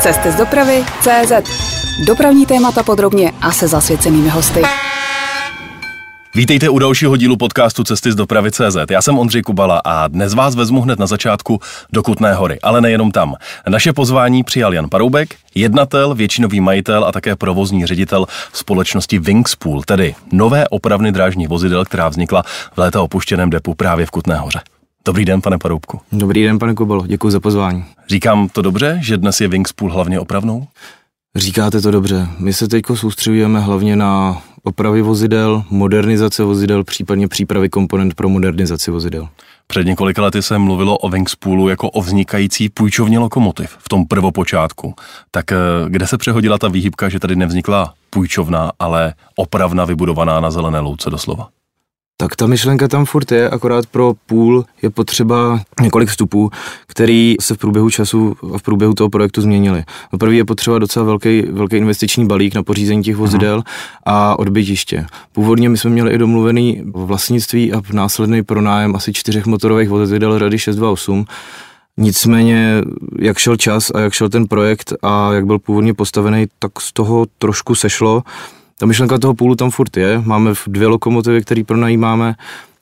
[0.00, 1.32] Cesty z dopravy CZ.
[2.06, 4.62] Dopravní témata podrobně a se zasvěcenými hosty.
[6.34, 8.76] Vítejte u dalšího dílu podcastu Cesty z dopravy CZ.
[8.90, 11.60] Já jsem Ondřej Kubala a dnes vás vezmu hned na začátku
[11.92, 13.34] do Kutné hory, ale nejenom tam.
[13.68, 20.14] Naše pozvání přijal Jan Paroubek, jednatel, většinový majitel a také provozní ředitel společnosti Wingspool, tedy
[20.32, 22.42] nové opravny drážních vozidel, která vznikla
[22.74, 24.60] v léta opuštěném depu právě v Kutné hoře.
[25.06, 26.00] Dobrý den, pane Paroubku.
[26.12, 27.84] Dobrý den, pane Kubalo, děkuji za pozvání.
[28.08, 30.66] Říkám to dobře, že dnes je Wingspool hlavně opravnou?
[31.36, 32.28] Říkáte to dobře.
[32.38, 38.90] My se teď soustředujeme hlavně na opravy vozidel, modernizace vozidel, případně přípravy komponent pro modernizaci
[38.90, 39.28] vozidel.
[39.66, 44.94] Před několika lety se mluvilo o Wingspoolu jako o vznikající půjčovně lokomotiv v tom prvopočátku.
[45.30, 45.56] Tak eh,
[45.88, 51.10] kde se přehodila ta výhybka, že tady nevznikla půjčovna, ale opravna vybudovaná na zelené louce
[51.10, 51.48] doslova?
[52.18, 56.50] Tak ta myšlenka tam furt je, akorát pro půl je potřeba několik vstupů,
[56.86, 59.84] který se v průběhu času a v průběhu toho projektu změnili.
[60.12, 63.62] No první je potřeba docela velký, velký investiční balík na pořízení těch vozidel
[64.06, 65.06] a odbytiště.
[65.32, 70.58] Původně my jsme měli i domluvený vlastnictví a následný pronájem asi čtyřech motorových vozidel Rady
[70.58, 71.24] 628,
[71.98, 72.82] Nicméně,
[73.18, 76.92] jak šel čas a jak šel ten projekt a jak byl původně postavený, tak z
[76.92, 78.22] toho trošku sešlo
[78.78, 82.34] ta myšlenka toho půlu tam furt je, máme dvě lokomotivy, které pronajímáme,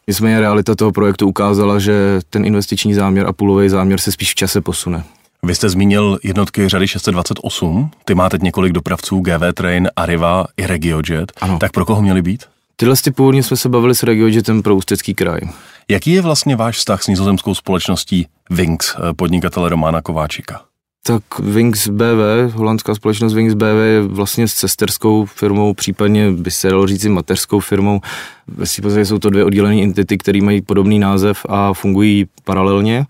[0.08, 4.34] nicméně realita toho projektu ukázala, že ten investiční záměr a půlový záměr se spíš v
[4.34, 5.04] čase posune.
[5.42, 11.32] Vy jste zmínil jednotky řady 628, ty máte několik dopravců, GV Train, Arriva i RegioJet,
[11.40, 11.58] ano.
[11.58, 12.44] tak pro koho měly být?
[12.76, 15.40] Tyhle ty původně jsme se bavili s RegioJetem pro Ústecký kraj.
[15.88, 20.60] Jaký je vlastně váš vztah s nizozemskou společností Wings, eh, podnikatele Romána Kováčika?
[21.06, 26.68] Tak Wings BV, holandská společnost Wings BV je vlastně s cesterskou firmou, případně by se
[26.68, 28.00] dalo říct mateřskou firmou.
[28.46, 33.06] Ve podstatě jsou to dvě oddělené entity, které mají podobný název a fungují paralelně.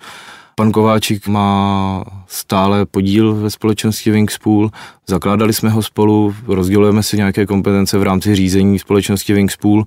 [0.54, 4.70] Pan Kováčik má stále podíl ve společnosti Wingspool,
[5.06, 9.84] zakládali jsme ho spolu, rozdělujeme si nějaké kompetence v rámci řízení společnosti Wingspool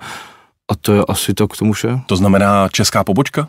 [0.67, 1.99] a to je asi tak k tomu vše.
[2.05, 3.47] To znamená česká pobočka?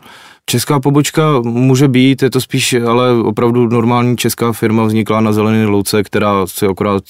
[0.49, 5.65] Česká pobočka může být, je to spíš ale opravdu normální česká firma vznikla na zelené
[5.65, 7.03] louce, která se akorát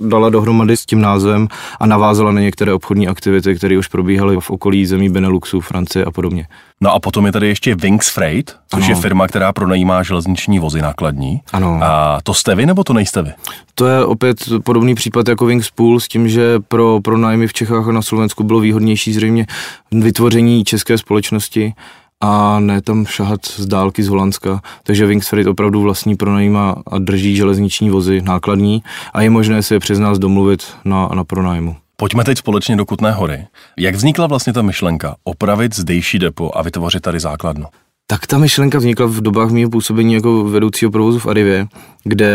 [0.00, 1.48] dala dohromady s tím názvem
[1.80, 6.10] a navázala na některé obchodní aktivity, které už probíhaly v okolí zemí Beneluxu, Francie a
[6.10, 6.46] podobně.
[6.80, 8.88] No a potom je tady ještě Wings Freight, což ano.
[8.88, 11.40] je firma, která pronajímá železniční vozy nákladní.
[11.52, 11.80] Ano.
[11.82, 13.30] A to jste vy nebo to nejste vy?
[13.74, 17.88] To je opět podobný případ jako Wings Pool s tím, že pro pronájmy v Čechách
[17.88, 19.46] a na Slovensku bylo výhodnější zřejmě
[19.92, 21.74] vytvoření české společnosti
[22.20, 24.60] a ne tam šahat z dálky z Holandska.
[24.82, 28.82] Takže Wingsfreight opravdu vlastní pronajíma a drží železniční vozy nákladní
[29.12, 31.76] a je možné si je přes nás domluvit na, na pronájmu.
[31.96, 33.46] Pojďme teď společně do Kutné hory.
[33.78, 37.66] Jak vznikla vlastně ta myšlenka opravit zdejší depo a vytvořit tady základnu?
[38.06, 41.66] Tak ta myšlenka vznikla v dobách mého působení jako vedoucího provozu v Arivě,
[42.04, 42.32] kde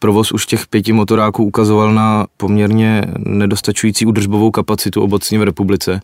[0.00, 6.00] provoz už těch pěti motoráků ukazoval na poměrně nedostačující udržbovou kapacitu obecně v republice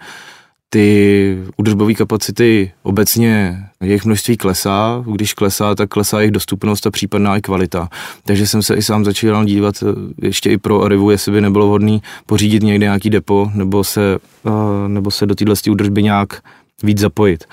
[0.71, 7.37] ty udržbové kapacity obecně, jejich množství klesá, když klesá, tak klesá jejich dostupnost a případná
[7.37, 7.89] i kvalita.
[8.25, 11.67] Takže jsem se i sám začal dívat eh, ještě i pro Arivu, jestli by nebylo
[11.67, 16.43] vhodné pořídit někde nějaký depo nebo se, eh, nebo se do téhle údržby nějak
[16.83, 17.45] víc zapojit.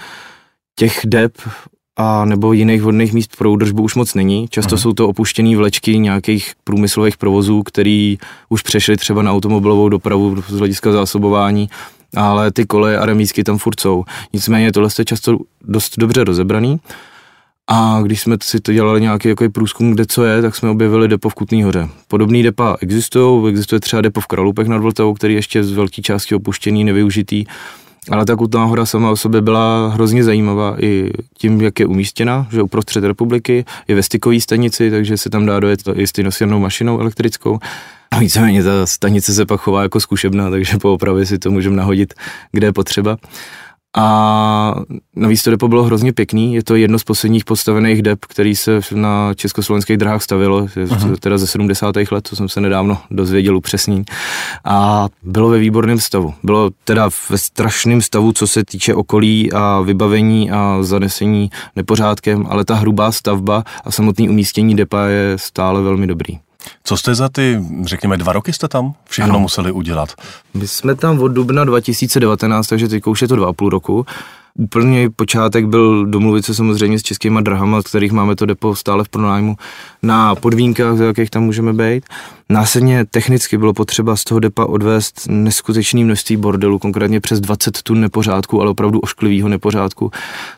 [0.75, 1.33] Těch dep
[1.97, 4.47] a nebo jiných vhodných míst pro údržbu už moc není.
[4.49, 4.79] Často uh-huh.
[4.79, 8.17] jsou to opuštěné vlečky nějakých průmyslových provozů, který
[8.49, 11.69] už přešly třeba na automobilovou dopravu z hlediska zásobování
[12.15, 14.03] ale ty koleje a remízky tam furt jsou.
[14.33, 16.79] Nicméně tohle je často dost dobře rozebraný.
[17.67, 21.07] A když jsme si to dělali nějaký jako průzkum, kde co je, tak jsme objevili
[21.07, 21.89] depo v Kutný hoře.
[22.07, 26.35] Podobný depa existují, existuje třeba depo v Kralupech nad Vltavou, který ještě z velké části
[26.35, 27.45] opuštěný, nevyužitý.
[28.09, 32.47] Ale ta Kutná hora sama o sobě byla hrozně zajímavá i tím, jak je umístěna,
[32.51, 36.99] že uprostřed republiky, je ve stykové stanici, takže se tam dá dojet i stejnosvěrnou mašinou
[36.99, 37.59] elektrickou.
[38.11, 41.75] A víceméně ta stanice se pak chová jako zkušebna, takže po opravě si to můžeme
[41.75, 42.13] nahodit,
[42.51, 43.17] kde je potřeba.
[43.97, 44.75] A
[45.15, 48.79] navíc to depo bylo hrozně pěkný, je to jedno z posledních postavených dep, který se
[48.93, 51.15] na československých drahách stavilo, uh-huh.
[51.19, 51.95] teda ze 70.
[52.11, 54.03] let, to jsem se nedávno dozvěděl upřesní.
[54.65, 56.33] A bylo ve výborném stavu.
[56.43, 62.65] Bylo teda ve strašném stavu, co se týče okolí a vybavení a zanesení nepořádkem, ale
[62.65, 66.39] ta hrubá stavba a samotný umístění depa je stále velmi dobrý.
[66.83, 69.39] Co jste za ty, řekněme, dva roky jste tam všechno ano.
[69.39, 70.09] museli udělat?
[70.53, 74.05] My jsme tam od dubna 2019, takže teď už je to dva a půl roku.
[74.55, 79.03] Úplně počátek byl domluvit se samozřejmě s českýma drahama, z kterých máme to depo stále
[79.03, 79.55] v pronájmu,
[80.03, 82.05] na podmínkách, za jakých tam můžeme být.
[82.51, 88.01] Následně technicky bylo potřeba z toho depa odvést neskutečné množství bordelu, konkrétně přes 20 tun
[88.01, 90.11] nepořádku, ale opravdu ošklivého nepořádku.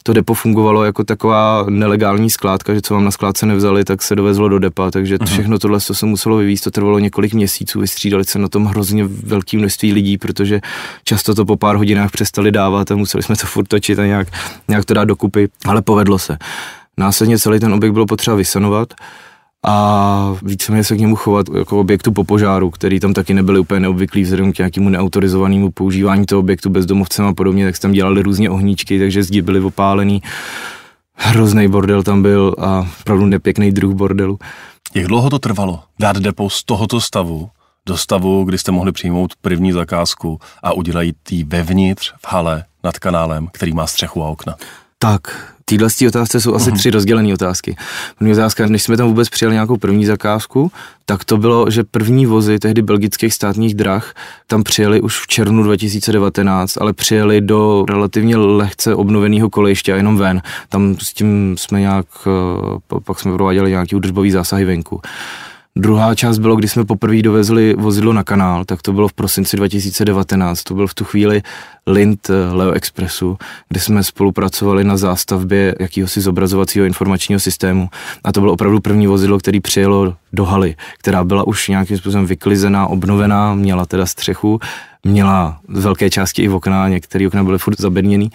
[0.03, 4.15] To depo fungovalo jako taková nelegální skládka, že co vám na skládce nevzali, tak se
[4.15, 5.25] dovezlo do depa, takže uh-huh.
[5.25, 9.03] všechno tohle to se muselo vyvíjet, to trvalo několik měsíců, vystřídali se na tom hrozně
[9.07, 10.61] velké množství lidí, protože
[11.03, 14.27] často to po pár hodinách přestali dávat a museli jsme to furt točit a nějak,
[14.67, 16.37] nějak to dát dokupy, ale povedlo se.
[16.97, 18.93] Následně celý ten objekt bylo potřeba vysanovat
[19.63, 23.79] a víceméně se k němu chovat jako objektu po požáru, který tam taky nebyly úplně
[23.79, 28.21] neobvyklý vzhledem k nějakému neautorizovanému používání toho objektu bezdomovcem a podobně, tak se tam dělali
[28.21, 30.21] různě ohníčky, takže zdi byly opálený.
[31.13, 34.39] Hrozný bordel tam byl a opravdu nepěkný druh bordelu.
[34.93, 37.49] Jak dlouho to trvalo dát depo z tohoto stavu
[37.85, 42.99] do stavu, kdy jste mohli přijmout první zakázku a udělat ji vevnitř v hale nad
[42.99, 44.55] kanálem, který má střechu a okna?
[44.99, 46.77] Tak, Týhle z otázce jsou asi uh-huh.
[46.77, 47.75] tři rozdělené otázky.
[48.17, 50.71] První otázka, než jsme tam vůbec přijali nějakou první zakázku,
[51.05, 54.13] tak to bylo, že první vozy tehdy belgických státních drah
[54.47, 60.17] tam přijeli už v červnu 2019, ale přijeli do relativně lehce obnoveného kolejiště a jenom
[60.17, 60.41] ven.
[60.69, 65.01] Tam s tím jsme nějak, eh, pak jsme prováděli nějaký údržbový zásahy venku.
[65.77, 69.57] Druhá část bylo, když jsme poprvé dovezli vozidlo na kanál, tak to bylo v prosinci
[69.57, 70.63] 2019.
[70.63, 71.41] To byl v tu chvíli
[71.87, 73.37] Lind eh, Leo Expressu,
[73.69, 77.89] kde jsme spolupracovali na zástavbě jakýhosi zobrazovacího informačního systému.
[78.23, 82.25] A to bylo opravdu první vozidlo, který přijelo do haly, která byla už nějakým způsobem
[82.25, 84.59] vyklizená, obnovená, měla teda střechu,
[85.03, 88.31] měla z velké části i okna, některé okna byly furt zabedněný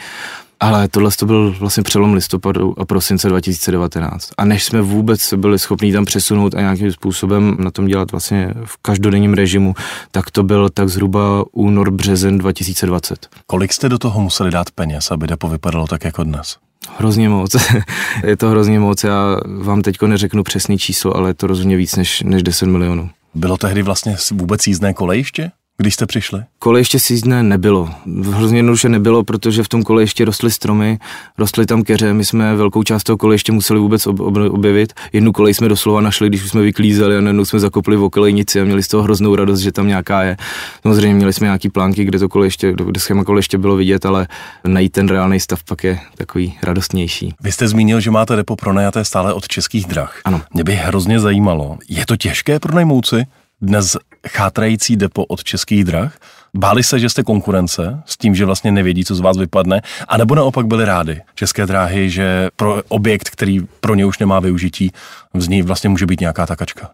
[0.60, 4.30] ale tohle to byl vlastně přelom listopadu a prosince 2019.
[4.38, 8.54] A než jsme vůbec byli schopni tam přesunout a nějakým způsobem na tom dělat vlastně
[8.64, 9.74] v každodenním režimu,
[10.10, 13.28] tak to byl tak zhruba únor, březen 2020.
[13.46, 16.56] Kolik jste do toho museli dát peněz, aby depo vypadalo tak jako dnes?
[16.98, 17.56] Hrozně moc.
[18.24, 19.04] je to hrozně moc.
[19.04, 23.10] Já vám teďko neřeknu přesný číslo, ale je to rozhodně víc než, než 10 milionů.
[23.34, 25.50] Bylo tehdy vlastně vůbec jízdné kolejiště?
[25.80, 26.42] Když jste přišli?
[26.58, 27.90] Kole ještě sízdné nebylo.
[28.30, 30.98] Hrozně jednoduše nebylo, protože v tom kole ještě rostly stromy,
[31.38, 34.92] rostly tam keře, my jsme velkou část toho kole ještě museli vůbec ob- ob- objevit.
[35.12, 38.60] Jednu kolej jsme doslova našli, když už jsme vyklízeli a najednou jsme zakopli v okolejnici
[38.60, 40.36] a měli z toho hroznou radost, že tam nějaká je.
[40.82, 44.06] Samozřejmě měli jsme nějaký plánky, kde to kole ještě, kde schéma kole ještě bylo vidět,
[44.06, 44.28] ale
[44.66, 47.34] najít ten reálný stav pak je takový radostnější.
[47.40, 50.20] Vy jste zmínil, že máte depo pronajaté stále od českých drah.
[50.24, 50.40] Ano.
[50.54, 53.26] Mě by hrozně zajímalo, je to těžké pronajmout si
[53.60, 53.96] dnes
[54.28, 56.18] chátrající depo od českých drah?
[56.54, 60.16] Báli se, že jste konkurence s tím, že vlastně nevědí, co z vás vypadne, a
[60.16, 64.92] nebo naopak byli rádi české dráhy, že pro objekt, který pro ně už nemá využití,
[65.34, 66.90] z ní vlastně může být nějaká takačka?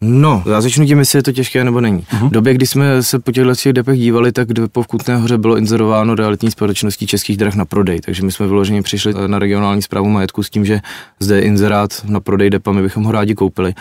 [0.00, 1.98] No, já začnu tím, jestli je to těžké nebo není.
[1.98, 2.28] Uh-huh.
[2.28, 5.38] V době, kdy jsme se po těchto těch depech dívali, tak po v Kutné hoře
[5.38, 9.82] bylo inzerováno realitní společností českých drah na prodej, takže my jsme vyloženě přišli na regionální
[9.82, 10.80] zprávu majetku s tím, že
[11.20, 13.74] zde je inzerát na prodej depa, my bychom ho rádi koupili.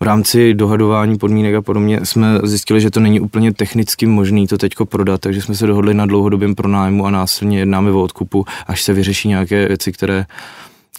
[0.00, 4.58] V rámci dohadování podmínek a podobně jsme zjistili, že to není úplně technicky možné to
[4.58, 8.82] teďko prodat, takže jsme se dohodli na dlouhodobém pronájmu a následně jednáme o odkupu, až
[8.82, 10.26] se vyřeší nějaké věci, které,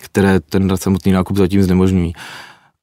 [0.02, 2.14] které ten samotný nákup zatím znemožňují.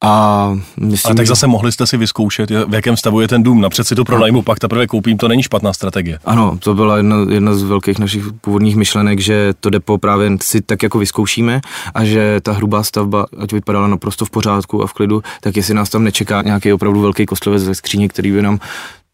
[0.05, 3.61] A myslím, a tak zase mohli jste si vyzkoušet, v jakém stavu je ten dům.
[3.61, 6.19] Napřed si to pronajmu, pak teprve koupím, to není špatná strategie.
[6.25, 10.61] Ano, to byla jedna, jedna z velkých našich původních myšlenek, že to depo právě si
[10.61, 11.61] tak jako vyzkoušíme
[11.95, 15.75] a že ta hrubá stavba, ať vypadala naprosto v pořádku a v klidu, tak jestli
[15.75, 18.59] nás tam nečeká nějaký opravdu velký kostlivec ze skříně, který by nám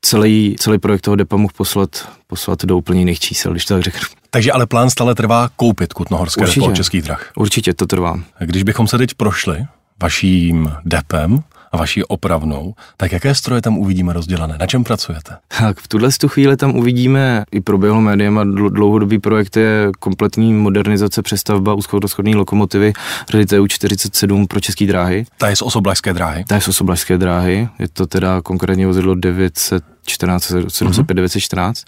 [0.03, 3.83] celý, celý projekt toho depa mohl poslat, poslat do úplně jiných čísel, když to tak
[3.83, 4.01] řeknu.
[4.31, 6.61] Takže ale plán stále trvá koupit Kutnohorské Určitě.
[6.61, 7.31] depo českých drah.
[7.37, 8.21] Určitě to trvá.
[8.41, 9.65] Když bychom se teď prošli
[10.03, 14.57] vaším depem a vaší opravnou, tak jaké stroje tam uvidíme rozdělané?
[14.61, 15.37] Na čem pracujete?
[15.59, 21.23] Tak v tuhle chvíli tam uvidíme i proběhlo médiem a dlouhodobý projekt je kompletní modernizace
[21.23, 22.93] přestavba úzkorozchodné lokomotivy
[23.31, 25.27] řady 47 pro české dráhy.
[25.39, 26.45] Ta je z osoblažské dráhy?
[26.49, 31.17] Ta je z osoblažské dráhy, je to teda konkrétně vozidlo 914, 705, uh-huh.
[31.17, 31.85] 914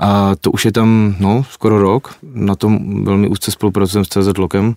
[0.00, 2.14] a to už je tam, no, skoro rok.
[2.34, 4.74] Na tom velmi úzce spolupracujeme s CZ Lokem.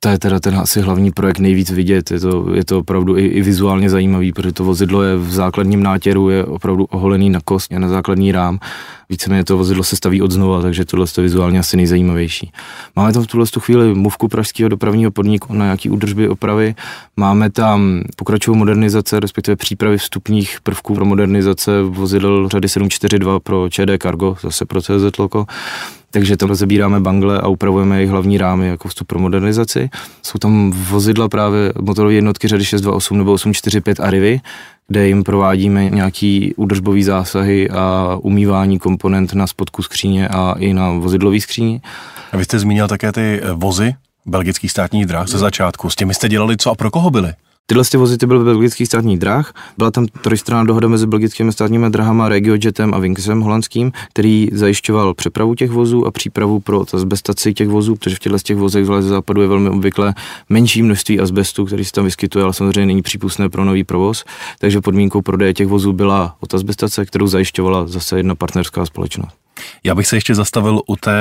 [0.00, 2.10] To je teda ten asi hlavní projekt nejvíc vidět.
[2.10, 5.82] Je to, je to opravdu i, i vizuálně zajímavý, protože to vozidlo je v základním
[5.82, 8.58] nátěru, je opravdu oholený na kost, je na základní rám
[9.10, 12.52] víceméně to vozidlo se staví od znova, takže tohle je vizuálně asi nejzajímavější.
[12.96, 16.74] Máme tam v tuhle chvíli mluvku pražského dopravního podniku na nějaký údržby opravy,
[17.16, 24.02] máme tam pokračovou modernizace, respektive přípravy vstupních prvků pro modernizace vozidel řady 742 pro ČD
[24.02, 25.46] Cargo, zase pro CZ Loco
[26.10, 29.90] takže tam zabíráme bangle a upravujeme jejich hlavní rámy jako vstup pro modernizaci.
[30.22, 34.40] Jsou tam vozidla právě motorové jednotky řady 628 nebo 845 Arrivy,
[34.88, 40.90] kde jim provádíme nějaký údržbový zásahy a umývání komponent na spodku skříně a i na
[40.92, 41.80] vozidlové skříni.
[42.32, 43.94] A vy jste zmínil také ty eh, vozy
[44.26, 45.90] belgických státních dráh ze začátku.
[45.90, 47.32] S těmi jste dělali co a pro koho byli?
[47.70, 49.52] Tyhle ty vozy ty byly belgických státních drah.
[49.78, 55.54] Byla tam trojstranná dohoda mezi belgickými státními drahama, RegioJetem a Winksem holandským, který zajišťoval přepravu
[55.54, 59.42] těch vozů a přípravu pro azbestaci těch vozů, protože v těchto těch vozech z západu
[59.42, 60.14] je velmi obvykle
[60.48, 64.24] menší množství azbestu, který se tam vyskytuje, ale samozřejmě není přípustné pro nový provoz.
[64.58, 69.34] Takže podmínkou prodeje těch vozů byla otazbestace, kterou zajišťovala zase jedna partnerská společnost.
[69.84, 71.20] Já bych se ještě zastavil u té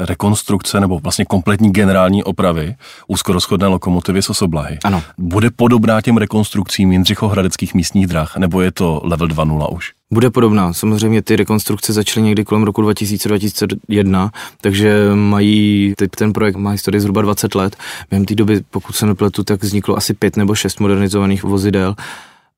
[0.00, 2.74] rekonstrukce nebo vlastně kompletní generální opravy
[3.06, 4.78] úzkorozchodné lokomotivy z Osoblahy.
[4.84, 5.02] Ano.
[5.18, 9.92] Bude podobná těm rekonstrukcím Jindřichohradeckých místních drah, nebo je to level 2.0 už?
[10.10, 10.72] Bude podobná.
[10.72, 17.00] Samozřejmě ty rekonstrukce začaly někdy kolem roku 2000-2001, takže mají, teď ten projekt má historii
[17.00, 17.76] zhruba 20 let.
[18.10, 21.94] Během té doby, pokud se nepletu, tak vzniklo asi pět nebo šest modernizovaných vozidel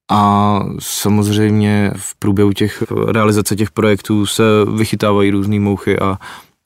[0.08, 4.42] a samozřejmě v průběhu těch realizace těch projektů se
[4.76, 6.18] vychytávají různé mouchy a,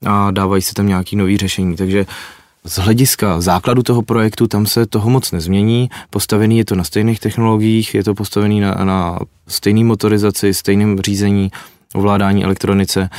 [0.05, 1.75] a dávají se tam nějaké nové řešení.
[1.75, 2.05] Takže
[2.65, 5.89] z hlediska základu toho projektu tam se toho moc nezmění.
[6.09, 11.51] Postavený je to na stejných technologiích, je to postavený na, na stejné motorizaci, stejném řízení,
[11.93, 13.09] ovládání elektronice.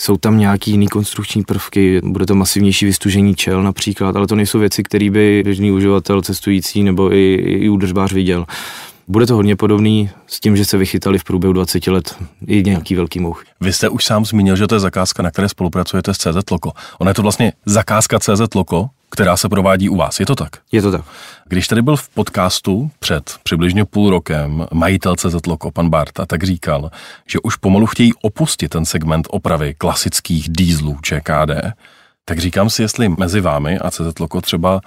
[0.00, 4.58] Jsou tam nějaký jiný konstrukční prvky, bude to masivnější vystužení čel například, ale to nejsou
[4.58, 8.46] věci, které by běžný uživatel cestující nebo i, i údržbář viděl.
[9.08, 12.94] Bude to hodně podobný s tím, že se vychytali v průběhu 20 let i nějaký
[12.94, 13.44] velký mouch.
[13.60, 16.72] Vy jste už sám zmínil, že to je zakázka, na které spolupracujete s CZ Loko.
[16.98, 20.20] Ona je to vlastně zakázka CZ Loko, která se provádí u vás.
[20.20, 20.50] Je to tak?
[20.72, 21.04] Je to tak.
[21.48, 26.44] Když tady byl v podcastu před přibližně půl rokem majitel CZ Loko, pan Barta, tak
[26.44, 26.90] říkal,
[27.26, 31.74] že už pomalu chtějí opustit ten segment opravy klasických dýzlů ČKD,
[32.24, 34.80] tak říkám si, jestli mezi vámi a CZ Loko třeba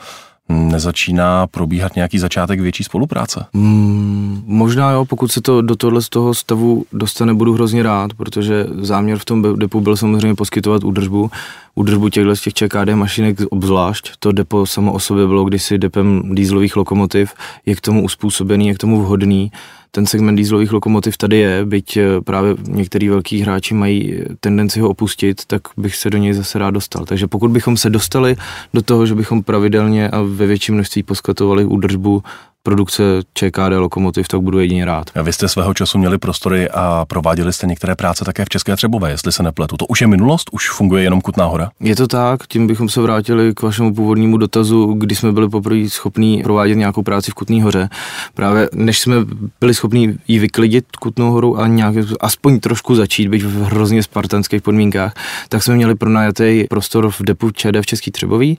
[0.50, 3.46] nezačíná probíhat nějaký začátek větší spolupráce?
[3.54, 8.13] Mm, možná jo, pokud se to do tohle z toho stavu dostane, budu hrozně rád,
[8.13, 11.32] protože záměr v tom depu byl samozřejmě poskytovat údržbu.
[11.77, 14.12] Údržbu těchto z těch ČKD mašinek obzvlášť.
[14.19, 17.34] To depo samo o sobě bylo kdysi depem dýzlových lokomotiv,
[17.65, 19.51] je k tomu uspůsobený, je k tomu vhodný
[19.91, 24.89] ten segment dýzlových lokomotiv tady je, byť eh, právě některý velký hráči mají tendenci ho
[24.89, 27.05] opustit, tak bych se do něj zase rád dostal.
[27.05, 28.36] Takže pokud bychom se dostali
[28.74, 32.24] do toho, že bychom pravidelně a ve větším množství poskytovali údržbu
[32.68, 35.10] produkce ČKD lokomotiv, tak budu jedině rád.
[35.16, 38.76] A vy jste svého času měli prostory a prováděli jste některé práce také v České
[38.76, 39.78] Třebové, jestli se nepletu.
[39.78, 41.72] To už je minulost, už funguje jenom Kutná hora?
[41.80, 45.90] Je to tak, tím bychom se vrátili k vašemu původnímu dotazu, kdy jsme byli poprvé
[45.90, 47.90] schopní provádět nějakou práci v Kutné hoře.
[48.34, 49.16] Právě než jsme
[49.60, 54.62] byli schopni ji vyklidit Kutnou horu a nějak aspoň trošku začít, být v hrozně spartanských
[54.62, 55.14] podmínkách,
[55.50, 58.58] tak jsme měli pronajatý prostor v depu ČD v Český Třebový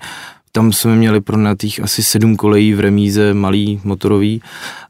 [0.52, 4.42] tam jsme měli pronatých asi sedm kolejí v remíze, malý, motorový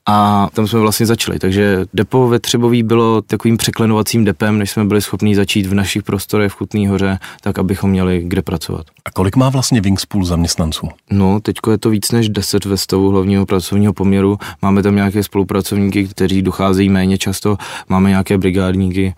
[0.06, 1.38] a tam jsme vlastně začali.
[1.38, 6.02] Takže depo ve Třebový bylo takovým překlenovacím depem, než jsme byli schopni začít v našich
[6.02, 8.86] prostorech v Kutný hoře, tak abychom měli kde pracovat.
[9.04, 10.88] A kolik má vlastně Wingspool zaměstnanců?
[11.10, 14.38] No, teď je to víc než 10 ve stavu hlavního pracovního poměru.
[14.62, 17.56] Máme tam nějaké spolupracovníky, kteří docházejí méně často,
[17.88, 19.14] máme nějaké brigádníky,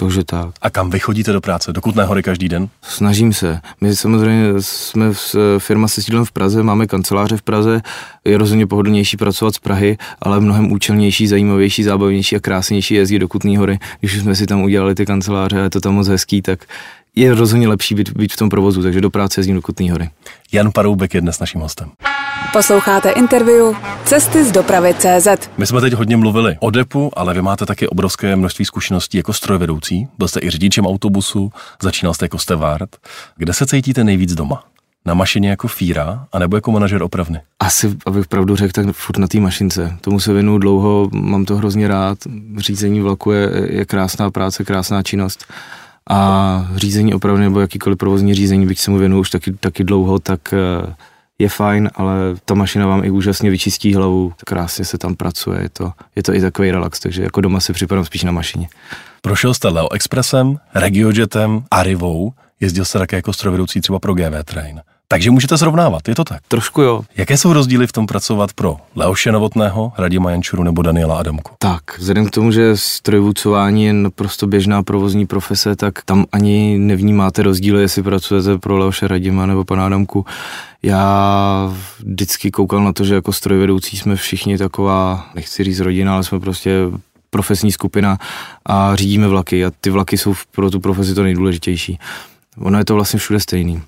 [0.00, 0.48] takže tak.
[0.62, 1.72] A kam vy chodíte do práce?
[1.72, 2.68] Do Kutné hory každý den?
[2.82, 3.60] Snažím se.
[3.80, 7.80] My samozřejmě jsme v, firma se sídlem v Praze, máme kanceláře v Praze,
[8.24, 13.28] je rozhodně pohodlnější pracovat z Prahy, ale mnohem účelnější, zajímavější, zábavnější a krásnější jezdit do
[13.28, 13.78] Kutné hory.
[14.00, 16.64] Když jsme si tam udělali ty kanceláře a je to tam moc hezký, tak
[17.16, 20.10] je rozhodně lepší být, být v tom provozu, takže do práce jezdím do Kutné hory.
[20.52, 21.90] Jan Paroubek je dnes naším hostem.
[22.52, 23.74] Posloucháte interview
[24.04, 25.50] Cesty z dopravy CZ.
[25.58, 29.32] My jsme teď hodně mluvili o depu, ale vy máte taky obrovské množství zkušeností jako
[29.32, 30.08] strojvedoucí.
[30.18, 31.52] Byl jste i řidičem autobusu,
[31.82, 32.96] začínal jste jako stevard.
[33.36, 34.64] Kde se cítíte nejvíc doma?
[35.06, 37.40] Na mašině jako fíra, anebo jako manažer opravny?
[37.60, 39.96] Asi, abych pravdu řekl, tak furt na té mašince.
[40.00, 42.18] Tomu se věnuju dlouho, mám to hrozně rád.
[42.58, 45.44] Řízení vlaku je, je krásná práce, krásná činnost
[46.08, 50.18] a řízení opravdu nebo jakýkoliv provozní řízení, byť se mu věnuju už taky, taky dlouho,
[50.18, 50.94] tak eh,
[51.38, 55.68] je fajn, ale ta mašina vám i úžasně vyčistí hlavu, krásně se tam pracuje, je
[55.68, 58.68] to, je to i takový relax, takže jako doma si připadám spíš na mašině.
[59.22, 64.80] Prošel jste Leo Expressem, Regiojetem, Arivou, jezdil jste také jako strojvedoucí třeba pro GV Train.
[65.12, 66.40] Takže můžete srovnávat, je to tak?
[66.48, 67.02] Trošku jo.
[67.16, 71.52] Jaké jsou rozdíly v tom pracovat pro Leoše Novotného, Radima Jančuru nebo Daniela Adamku?
[71.58, 77.42] Tak, vzhledem k tomu, že strojvůcování je naprosto běžná provozní profese, tak tam ani nevnímáte
[77.42, 80.26] rozdíly, jestli pracujete pro Leoše Radima nebo pana Adamku.
[80.82, 86.24] Já vždycky koukal na to, že jako strojvedoucí jsme všichni taková, nechci říct rodina, ale
[86.24, 86.70] jsme prostě
[87.30, 88.18] profesní skupina
[88.66, 91.98] a řídíme vlaky a ty vlaky jsou pro tu profesi to nejdůležitější.
[92.58, 93.82] Ono je to vlastně všude stejný.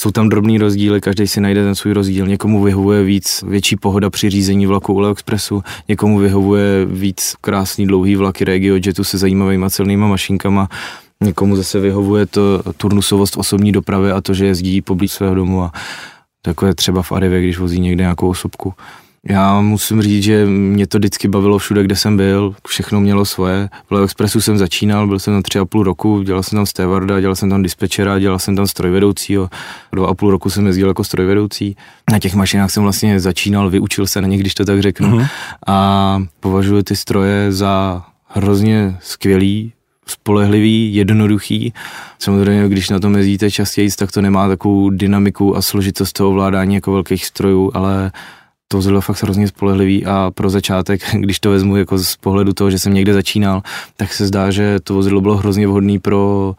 [0.00, 2.26] Jsou tam drobný rozdíly, každý si najde ten svůj rozdíl.
[2.26, 8.16] Někomu vyhovuje víc větší pohoda při řízení vlaku u Expressu, někomu vyhovuje víc krásný dlouhý
[8.16, 10.68] vlaky RegioJetu se zajímavými celnýma mašinkama,
[11.20, 15.72] někomu zase vyhovuje to turnusovost osobní dopravy a to, že jezdí poblíž svého domu a
[16.42, 18.74] takové třeba v Arivě, když vozí někde nějakou osobku.
[19.28, 23.68] Já musím říct, že mě to vždycky bavilo všude, kde jsem byl, všechno mělo svoje.
[23.88, 26.66] V Leo Expressu jsem začínal, byl jsem tam tři a půl roku, dělal jsem tam
[26.66, 29.50] stevarda, dělal jsem tam dispečera, dělal jsem tam strojvedoucího.
[29.92, 31.76] Dva a půl roku jsem jezdil jako strojvedoucí.
[32.12, 35.08] Na těch mašinách jsem vlastně začínal, vyučil se na ně, když to tak řeknu.
[35.08, 35.26] Mm-hmm.
[35.66, 39.72] A považuji ty stroje za hrozně skvělý,
[40.06, 41.72] spolehlivý, jednoduchý.
[42.18, 46.74] Samozřejmě, když na tom jezdíte častěji, tak to nemá takovou dynamiku a složitost toho ovládání
[46.74, 48.12] jako velkých strojů, ale
[48.72, 52.70] to vozidlo fakt hrozně spolehlivý a pro začátek, když to vezmu jako z pohledu toho,
[52.70, 53.62] že jsem někde začínal,
[53.96, 56.54] tak se zdá, že to vozidlo bylo hrozně vhodné pro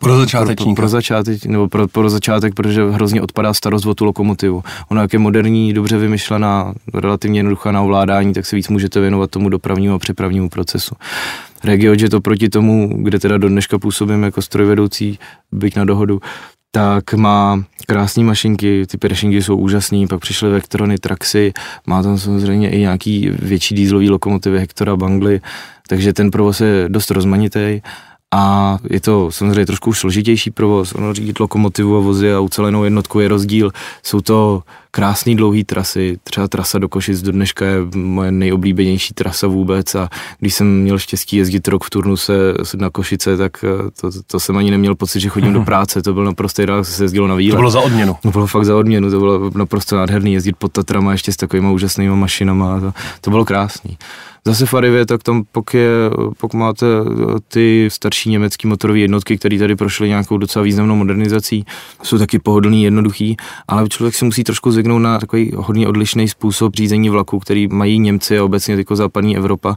[0.00, 3.94] pro začátek, Pro, pro, pro začátek, nebo pro, pro začátek, protože hrozně odpadá starost o
[3.94, 4.64] tu lokomotivu.
[4.88, 9.30] Ona jak je moderní, dobře vymyšlená, relativně jednoduchá na ovládání, tak se víc můžete věnovat
[9.30, 10.94] tomu dopravnímu a přepravnímu procesu.
[11.64, 15.18] RegioJet oproti tomu, kde teda do dneška působím jako strojvedoucí,
[15.52, 16.20] byť na dohodu,
[16.74, 21.52] tak má krásné mašinky, ty peršingy jsou úžasné, pak přišly Vectrony, Traxy,
[21.86, 25.40] má tam samozřejmě i nějaký větší dýzlový lokomotivy Hectora, Bangly,
[25.88, 27.80] takže ten provoz je dost rozmanitý
[28.34, 33.20] a je to samozřejmě trošku složitější provoz, ono řídit lokomotivu a vozy a ucelenou jednotku
[33.20, 33.70] je rozdíl,
[34.02, 34.62] jsou to
[34.94, 40.08] krásné dlouhé trasy, třeba trasa do Košic do dneška je moje nejoblíbenější trasa vůbec a
[40.38, 42.32] když jsem měl štěstí jezdit rok v turnuse
[42.76, 46.14] na Košice, tak eh, to, to jsem ani neměl pocit, že chodím do práce, to
[46.14, 47.52] byl naprosto ideál, se jezdilo na výlet.
[47.52, 48.16] To bylo za odměnu.
[48.22, 51.68] To bylo fakt za odměnu, to bylo naprosto nádherný jezdit pod Tatrama ještě s takovými
[51.72, 53.98] úžasnými mašinama, to, to bylo krásný.
[54.46, 55.90] Zase v Arivě, tak tam pokud, je,
[56.38, 56.86] pokud máte
[57.48, 61.64] ty starší německé motorové jednotky, které tady prošly nějakou docela významnou modernizací,
[62.02, 63.36] jsou taky pohodlný, jednoduchý,
[63.68, 67.98] ale člověk si musí trošku zvyknout na takový hodně odlišný způsob řízení vlaku, který mají
[67.98, 69.76] Němci a obecně jako západní Evropa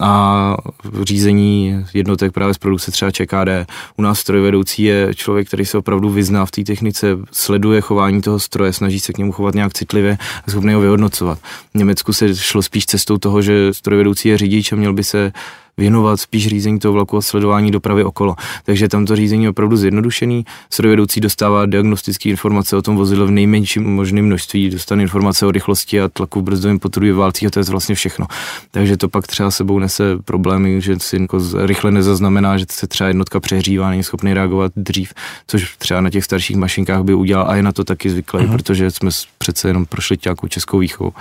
[0.00, 0.56] a
[1.02, 3.70] řízení jednotek právě z produkce třeba ČKD.
[3.96, 8.38] U nás strojvedoucí je člověk, který se opravdu vyzná v té technice, sleduje chování toho
[8.38, 11.38] stroje, snaží se k němu chovat nějak citlivě a schopný ho vyhodnocovat.
[11.74, 15.32] V Německu se šlo spíš cestou toho, že strojvedoucí je řidič a měl by se
[15.76, 18.36] věnovat spíš řízení toho vlaku a sledování dopravy okolo.
[18.64, 20.44] Takže tam to řízení je opravdu zjednodušený.
[20.70, 26.00] Strojvedoucí dostává diagnostické informace o tom vozidle v nejmenším možném množství, dostane informace o rychlosti
[26.00, 28.26] a tlaku v brzdovém potrubí válcích a to je vlastně všechno.
[28.70, 33.08] Takže to pak třeba sebou nese problémy, že si jako rychle nezaznamená, že se třeba
[33.08, 35.14] jednotka přehřívá, není schopný reagovat dřív,
[35.46, 38.52] což třeba na těch starších mašinkách by udělal a je na to taky zvyklý, uh-huh.
[38.52, 41.12] protože jsme přece jenom prošli nějakou českou výchovou.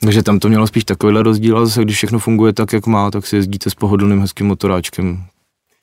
[0.00, 3.10] Takže tam to mělo spíš takovýhle rozdíl, a zase když všechno funguje tak, jak má,
[3.10, 5.24] tak si jezdíte s pohodlným hezkým motoráčkem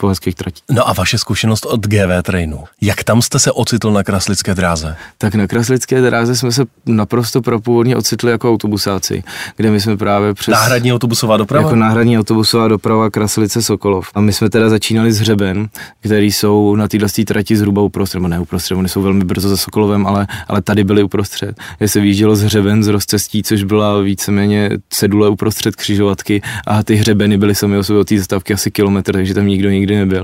[0.02, 0.64] po hezkých tratích.
[0.72, 2.64] No a vaše zkušenost od GV Trainu.
[2.82, 4.96] Jak tam jste se ocitl na Kraslické dráze?
[5.18, 9.24] Tak na Kraslické dráze jsme se naprosto propůvodně ocitli jako autobusáci,
[9.58, 10.52] kde my jsme právě přes...
[10.52, 11.64] Náhradní autobusová doprava?
[11.64, 14.10] Jako náhradní autobusová doprava Kraslice Sokolov.
[14.14, 18.28] A my jsme teda začínali z Hřeben, který jsou na této trati zhruba uprostřed, nebo
[18.28, 21.56] ne uprostřed, oni jsou velmi brzo za Sokolovem, ale, ale tady byli uprostřed.
[21.80, 26.96] Je se vyjíždělo z Hřeben z rozcestí, což byla víceméně cedule uprostřed křižovatky a ty
[26.96, 30.06] hřebeny byly sami o sobě od té zastavky asi kilometr, takže tam nikdo nikdy nikdy
[30.06, 30.24] nebyl.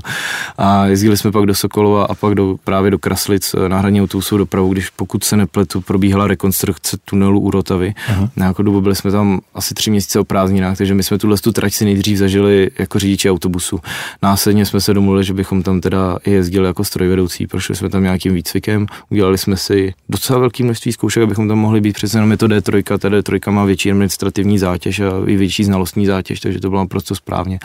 [0.58, 4.02] A jezdili jsme pak do Sokolova a pak do, právě do Kraslic eh, na hraní
[4.02, 7.94] autobusovou dopravu, když pokud se nepletu, probíhala rekonstrukce tunelu u Rotavy.
[8.08, 8.22] Aha.
[8.36, 11.38] Na nějakou dobu byli jsme tam asi tři měsíce o prázdninách, takže my jsme tuhle
[11.38, 13.80] tu trať si nejdřív zažili jako řidiči autobusu.
[14.22, 18.34] Následně jsme se domluvili, že bychom tam teda jezdili jako strojvedoucí, prošli jsme tam nějakým
[18.34, 22.38] výcvikem, udělali jsme si docela velký množství zkoušek, abychom tam mohli být, přece jenom je
[22.38, 26.70] to D3, ta D3 má větší administrativní zátěž a i větší znalostní zátěž, takže to
[26.70, 27.60] bylo naprosto správně.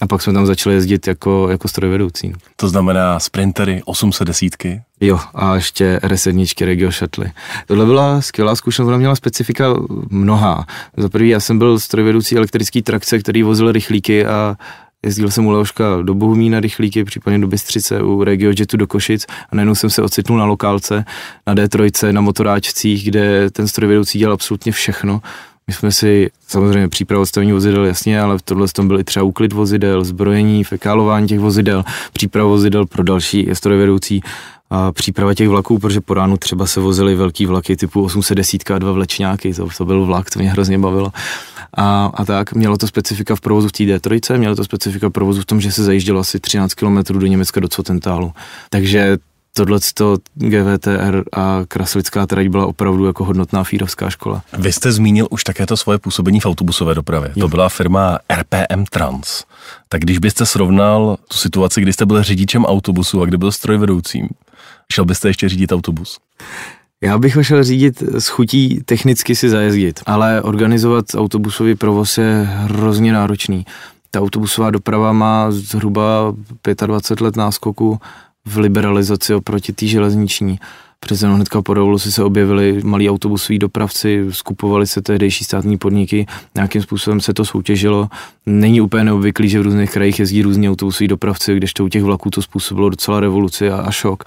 [0.00, 2.32] A pak jsme tam začali jezdit jako, jako strojvedoucí.
[2.56, 4.56] To znamená sprintery 810?
[5.00, 7.32] Jo, a ještě R7 Regio Shuttle.
[7.66, 9.74] Tohle byla skvělá zkušenost, ona měla specifika
[10.10, 10.66] mnoha.
[10.96, 14.56] Za prvý já jsem byl strojvedoucí elektrický trakce, který vozil rychlíky a
[15.06, 19.56] Jezdil jsem u Leoška do Bohumína rychlíky, případně do Bystřice, u RegioJetu do Košic a
[19.56, 21.04] najednou jsem se ocitnul na lokálce,
[21.46, 25.20] na D3, na motoráčcích, kde ten strojvedoucí dělal absolutně všechno
[25.68, 29.24] my jsme si samozřejmě přípravu odstavení vozidel jasně, ale v tohle tom byl i třeba
[29.24, 34.22] úklid vozidel, zbrojení, fekálování těch vozidel, příprava vozidel pro další strojvedoucí
[34.70, 38.78] a příprava těch vlaků, protože po ránu třeba se vozily velký vlaky typu 810 a
[38.78, 41.12] dva vlečňáky, to, to byl vlak, to mě hrozně bavilo.
[41.76, 45.12] A, a tak mělo to specifika v provozu v té D3, mělo to specifika v
[45.12, 48.32] provozu v tom, že se zajíždělo asi 13 km do Německa do Cotentálu.
[48.70, 49.18] Takže
[49.64, 49.78] tohle
[50.34, 54.42] GVTR a Kraslická trať byla opravdu jako hodnotná fírovská škola.
[54.58, 57.32] Vy jste zmínil už také to svoje působení v autobusové dopravě.
[57.36, 57.40] Jo.
[57.40, 59.44] To byla firma RPM Trans.
[59.88, 64.28] Tak když byste srovnal tu situaci, kdy jste byl řidičem autobusu a kdy byl strojvedoucím,
[64.92, 66.18] šel byste ještě řídit autobus?
[67.00, 72.48] Já bych ho šel řídit s chutí technicky si zajezdit, ale organizovat autobusový provoz je
[72.50, 73.66] hrozně náročný.
[74.10, 76.34] Ta autobusová doprava má zhruba
[76.86, 78.00] 25 let náskoku
[78.48, 80.58] v liberalizaci oproti té železniční.
[81.00, 86.26] Přece jenom hnedka po revoluci se objevili malí autobusoví dopravci, skupovali se tehdejší státní podniky,
[86.54, 88.08] nějakým způsobem se to soutěžilo.
[88.46, 92.02] Není úplně neobvyklý, že v různých krajích jezdí různí autobusoví dopravci, když to u těch
[92.02, 94.24] vlaků to způsobilo docela revoluci a, a šok.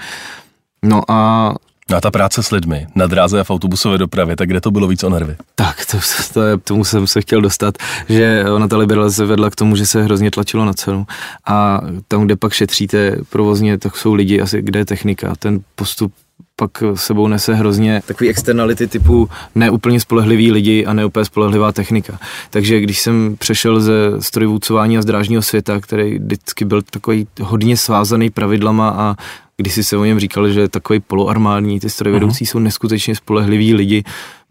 [0.84, 1.54] No a
[1.92, 4.72] No a ta práce s lidmi na dráze a v autobusové dopravě, tak kde to
[4.72, 5.36] bylo víc o nervy?
[5.56, 5.98] Tak, to,
[6.34, 7.78] to je, tomu jsem se chtěl dostat,
[8.10, 11.06] že ona ta liberalizace vedla k tomu, že se hrozně tlačilo na cenu
[11.46, 15.34] a tam, kde pak šetříte provozně, tak jsou lidi, asi kde je technika.
[15.40, 16.14] Ten postup
[16.56, 22.20] pak sebou nese hrozně takový externality typu neúplně spolehlivý lidi a neúplně spolehlivá technika.
[22.50, 27.78] Takže když jsem přešel ze strojvůcování a z drážního světa, který vždycky byl takový hodně
[27.78, 29.16] svázaný pravidlama a
[29.62, 32.50] když si se o něm říkal, že takový poloarmádní, ty strojvedoucí uh-huh.
[32.50, 34.04] jsou neskutečně spolehliví lidi,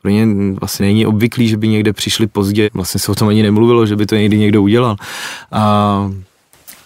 [0.02, 0.26] pro ně
[0.60, 3.96] vlastně není obvyklý, že by někde přišli pozdě, vlastně se o tom ani nemluvilo, že
[3.96, 4.96] by to někdy někdo udělal.
[5.52, 6.10] A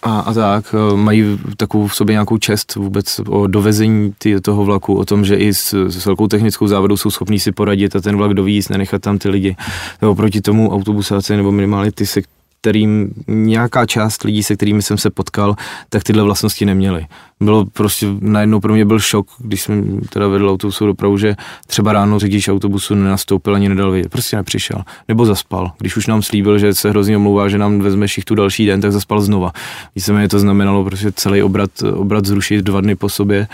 [0.05, 4.65] a, a tak, e, mají takovou v sobě nějakou čest vůbec o dovezení ty, toho
[4.65, 8.01] vlaku, o tom, že i s, s velkou technickou závodou jsou schopní si poradit a
[8.01, 9.55] ten vlak dovízt, nenechat tam ty lidi.
[10.01, 12.21] Nebo proti tomu autobusáci nebo minimálně ty, se
[12.61, 15.55] kterým nějaká část lidí, se kterými jsem se potkal,
[15.89, 17.05] tak tyhle vlastnosti neměli.
[17.39, 21.35] Bylo prostě, najednou pro mě byl šok, když jsem teda vedl autobusovou dopravu, že
[21.67, 24.83] třeba ráno řidič autobusu nenastoupil ani nedal vědět, prostě nepřišel.
[25.07, 25.71] Nebo zaspal.
[25.77, 28.91] Když už nám slíbil, že se hrozně omlouvá, že nám vezme tu další den, tak
[28.91, 29.51] zaspal znova.
[29.95, 33.47] Víceméně to znamenalo prostě celý obrat, obrat zrušit dva dny po sobě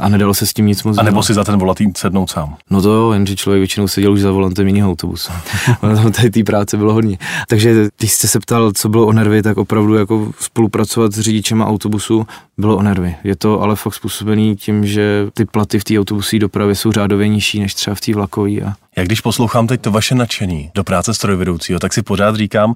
[0.00, 2.56] a nedalo se s tím nic moc A nebo si za ten volatý sednout sám.
[2.70, 5.32] No to jo, jenže člověk většinou seděl už za volantem jiného autobusu.
[5.80, 7.18] tam tady té práce bylo hodně.
[7.48, 11.62] Takže když jste se ptal, co bylo o nervy, tak opravdu jako spolupracovat s řidičem
[11.62, 12.26] autobusu
[12.58, 13.16] bylo o nervy.
[13.24, 17.28] Je to ale fakt způsobený tím, že ty platy v té autobusové dopravě jsou řádově
[17.28, 18.50] nižší než třeba v té vlakové.
[18.50, 18.74] A...
[18.96, 22.74] Jak když poslouchám teď to vaše nadšení do práce strojvedoucího, tak si pořád říkám,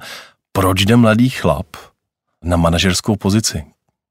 [0.52, 1.66] proč jde mladý chlap
[2.44, 3.64] na manažerskou pozici,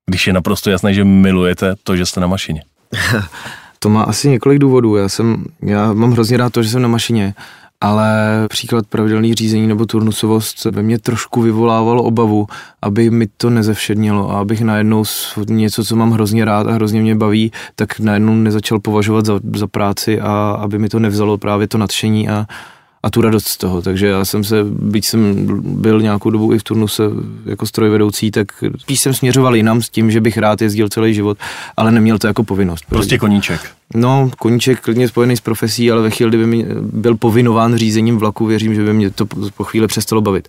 [0.05, 2.63] když je naprosto jasné, že milujete to, že jste na mašině.
[3.79, 4.95] to má asi několik důvodů.
[4.95, 7.33] Já, jsem, já mám hrozně rád to, že jsem na mašině,
[7.81, 8.07] ale
[8.49, 12.47] příklad pravidelný řízení nebo turnusovost ve mě trošku vyvolávalo obavu,
[12.81, 15.03] aby mi to nezevšednilo a abych najednou
[15.49, 19.67] něco, co mám hrozně rád a hrozně mě baví, tak najednou nezačal považovat za, za
[19.67, 22.45] práci a aby mi to nevzalo právě to nadšení a,
[23.03, 23.81] a tu radost z toho.
[23.81, 25.47] Takže já jsem se, byť jsem
[25.81, 27.03] byl nějakou dobu i v turnuse
[27.45, 31.37] jako strojvedoucí, tak spíš jsem směřoval jinam s tím, že bych rád jezdil celý život,
[31.77, 32.85] ale neměl to jako povinnost.
[32.89, 33.61] Prostě koníček.
[33.95, 38.45] No, koníček klidně spojený s profesí, ale ve chvíli, kdyby mi byl povinován řízením vlaku,
[38.45, 39.25] věřím, že by mě to
[39.57, 40.47] po chvíli přestalo bavit.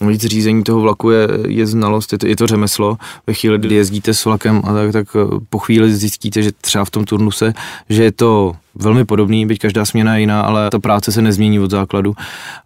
[0.00, 2.98] Víc řízení toho vlaku je, je znalost, je to, je to řemeslo.
[3.26, 6.84] Ve chvíli, kdy jezdíte s vlakem a tak, tak eh, po chvíli zjistíte, že třeba
[6.84, 7.54] v tom turnuse,
[7.88, 11.60] že je to velmi podobný, byť každá směna je jiná, ale ta práce se nezmění
[11.60, 12.14] od základu.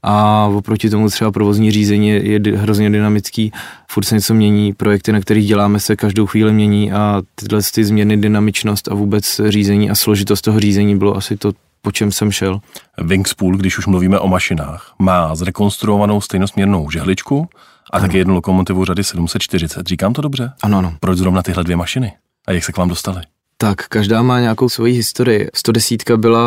[0.03, 3.53] A oproti tomu třeba provozní řízení je, je hrozně dynamický,
[3.89, 7.85] furt se něco mění, projekty, na kterých děláme, se každou chvíli mění a tyhle ty
[7.85, 12.33] změny, dynamičnost a vůbec řízení a složitost toho řízení bylo asi to, po čem jsem
[12.33, 12.61] šel.
[12.99, 17.49] Wingspool, když už mluvíme o mašinách, má zrekonstruovanou stejnosměrnou žehličku
[17.93, 18.07] a ano.
[18.07, 19.87] také jednu lokomotivu řady 740.
[19.87, 20.53] Říkám to dobře?
[20.63, 20.95] Ano, ano.
[21.01, 22.13] Proč zrovna tyhle dvě mašiny?
[22.47, 23.23] A jak se k vám dostali?
[23.63, 25.49] Tak, každá má nějakou svoji historii.
[25.55, 26.41] 110 byla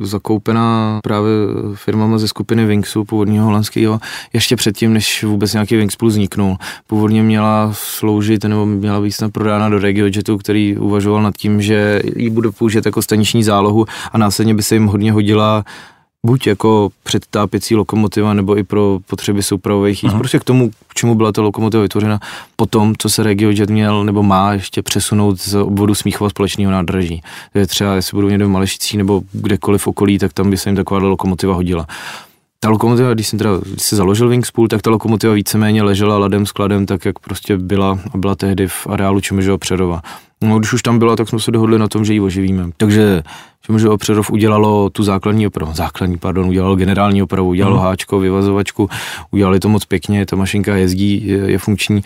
[0.00, 1.30] zakoupená právě
[1.74, 4.00] firmama ze skupiny Wingsu, původního holandského,
[4.32, 6.56] ještě předtím, než vůbec nějaký Wings Plus vzniknul.
[6.86, 12.02] Původně měla sloužit nebo měla být snad prodána do RegioJetu, který uvažoval nad tím, že
[12.16, 15.64] ji bude použít jako staniční zálohu a následně by se jim hodně hodila
[16.26, 21.14] buď jako předtápěcí lokomotiva, nebo i pro potřeby soupravových jízd, prostě k tomu, k čemu
[21.14, 22.20] byla ta lokomotiva vytvořena,
[22.56, 27.22] potom, co se RegioJet měl nebo má ještě přesunout z obvodu Smíchova společného nádraží.
[27.54, 30.68] je třeba, jestli budou někde v Malešicích nebo kdekoliv v okolí, tak tam by se
[30.68, 31.86] jim taková lokomotiva hodila.
[32.60, 36.46] Ta lokomotiva, když jsem teda když se založil Wingspool, tak ta lokomotiva víceméně ležela ladem
[36.46, 40.02] skladem, tak jak prostě byla a byla tehdy v areálu Čemežova Přerova.
[40.44, 42.70] No, když už tam byla, tak jsme se dohodli na tom, že ji oživíme.
[42.76, 43.22] Takže
[43.62, 47.84] Čemežova Přerov udělalo tu základní opravu, základní, pardon, udělalo generální opravu, udělalo hmm.
[47.84, 48.90] háčko, vyvazovačku,
[49.30, 52.02] udělali to moc pěkně, ta mašinka jezdí, je, je funkční.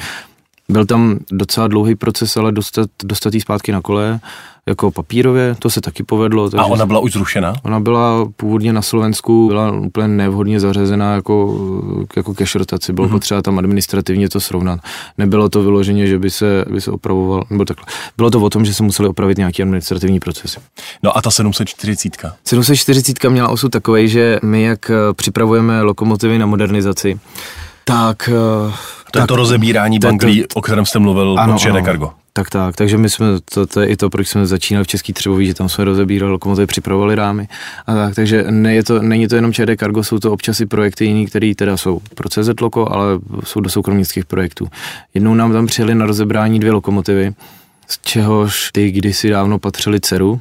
[0.69, 4.21] Byl tam docela dlouhý proces, ale dostat, dostat jí zpátky na kole,
[4.67, 6.51] jako papírově, to se taky povedlo.
[6.51, 7.55] Takže a ona byla už zrušena?
[7.63, 11.59] Ona byla původně na Slovensku, byla úplně nevhodně zařazená jako,
[12.17, 13.11] jako cash rotaci, bylo mm-hmm.
[13.11, 14.81] potřeba tam administrativně to srovnat.
[15.19, 17.87] Nebylo to vyloženě, že by se, by se opravoval, nebo takhle.
[18.17, 20.61] Bylo to o tom, že se museli opravit nějaký administrativní procesy.
[21.03, 22.17] No a ta 740?
[22.45, 27.21] 740 měla osud takový, že my jak připravujeme lokomotivy na modernizaci,
[27.85, 28.31] tak
[29.19, 30.11] to je to rozebírání to,
[30.55, 31.85] o kterém jste mluvil ano, od ano.
[31.85, 32.13] Cargo.
[32.33, 35.13] Tak, tak, takže my jsme, to, to je i to, proč jsme začínali v Český
[35.13, 37.49] Třebový, že tam jsme rozebírali lokomotivy, připravovali rámy.
[37.87, 40.67] A tak, takže ne je to, není to jenom ČD Cargo, jsou to občas i
[40.67, 43.07] projekty jiný, které teda jsou pro CZ Loko, ale
[43.45, 44.69] jsou do soukromnických projektů.
[45.15, 47.35] Jednou nám tam přijeli na rozebrání dvě lokomotivy,
[47.87, 50.41] z čehož ty kdysi dávno patřili dceru,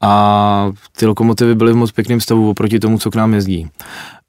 [0.00, 3.68] a ty lokomotivy byly v moc pěkném stavu oproti tomu, co k nám jezdí.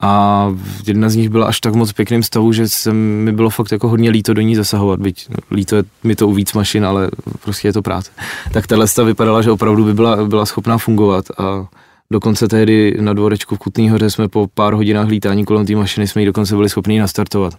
[0.02, 0.48] A
[0.88, 3.90] jedna z nich byla až tak moc pěkným stavu, že se mi bylo fakt jako
[3.90, 7.10] hodně líto do ní zasahovat, byť líto je mi to u víc mašin, ale
[7.44, 8.12] prostě je to práce.
[8.54, 11.68] Tak tahle vypadala, že opravdu by byla, byla schopná fungovat a
[12.12, 16.08] Dokonce tehdy na dvorečku v Kutný hoře jsme po pár hodinách lítání kolem té mašiny
[16.08, 17.54] jsme ji dokonce byli schopni nastartovat.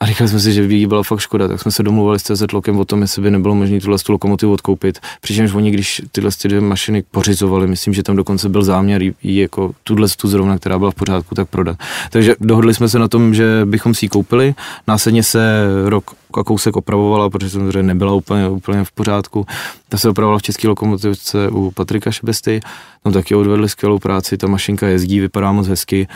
[0.00, 2.22] A říkali jsme si, že by jí byla fakt škoda, tak jsme se domluvili s
[2.22, 4.98] CZ Lokem o tom, jestli by nebylo možné tuhle tu lokomotivu odkoupit.
[5.20, 9.14] Přičemž oni, když tyhle ty dvě mašiny pořizovali, myslím, že tam dokonce byl záměr jí
[9.22, 11.76] jako tuhle tu zrovna, která byla v pořádku, tak prodat.
[12.10, 14.54] Takže dohodli jsme se na tom, že bychom si ji koupili.
[14.88, 19.46] Následně se rok a kousek opravovala, protože samozřejmě nebyla úplně, úplně v pořádku.
[19.88, 22.60] Ta se opravovala v české lokomotivce u Patrika Šebesty.
[23.02, 26.08] Tam taky odvedli skvělou práci, ta mašinka jezdí, vypadá moc hezky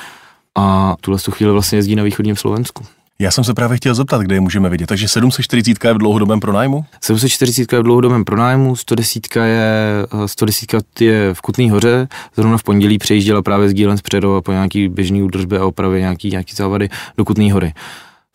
[0.54, 2.84] a tuhle tu chvíli vlastně jezdí na východním Slovensku.
[3.20, 4.86] Já jsem se právě chtěl zeptat, kde je můžeme vidět.
[4.86, 6.84] Takže 740 je v dlouhodobém pronájmu?
[7.00, 9.92] 740 je v dlouhodobém pronájmu, 110 je,
[10.26, 14.52] 110 je v Kutný hoře, zrovna v pondělí přejížděla právě z Gílen z Předova po
[14.52, 17.72] nějaký běžný údržbě a opravě nějaký, nějaký závady do Kutný hory.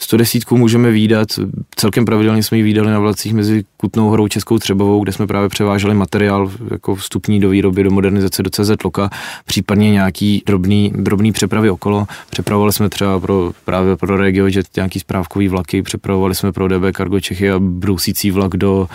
[0.01, 1.27] 110 můžeme výdat,
[1.75, 5.49] celkem pravidelně jsme ji výdali na vlacích mezi Kutnou horou Českou Třebovou, kde jsme právě
[5.49, 9.09] převáželi materiál jako vstupní do výroby, do modernizace do CZ Loka,
[9.45, 12.07] případně nějaký drobný, drobný přepravy okolo.
[12.29, 17.19] Přepravovali jsme třeba pro, právě pro RegioJet nějaký správkový vlaky, přepravovali jsme pro DB Cargo
[17.19, 18.87] Čechy a brousící vlak do,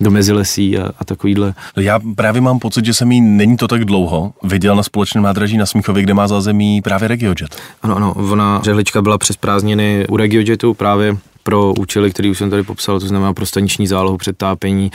[0.00, 1.54] do mezilesí a, a takovýhle.
[1.76, 5.56] Já právě mám pocit, že jsem jí není to tak dlouho viděl na společném nádraží
[5.56, 7.56] na Smíchově, kde má zázemí právě RegioJet.
[7.82, 12.50] Ano, ano, ona žehlička byla přes prázdniny u RegioJetu právě pro účely, který už jsem
[12.50, 14.90] tady popsal, to znamená pro staniční zálohu, předtápění,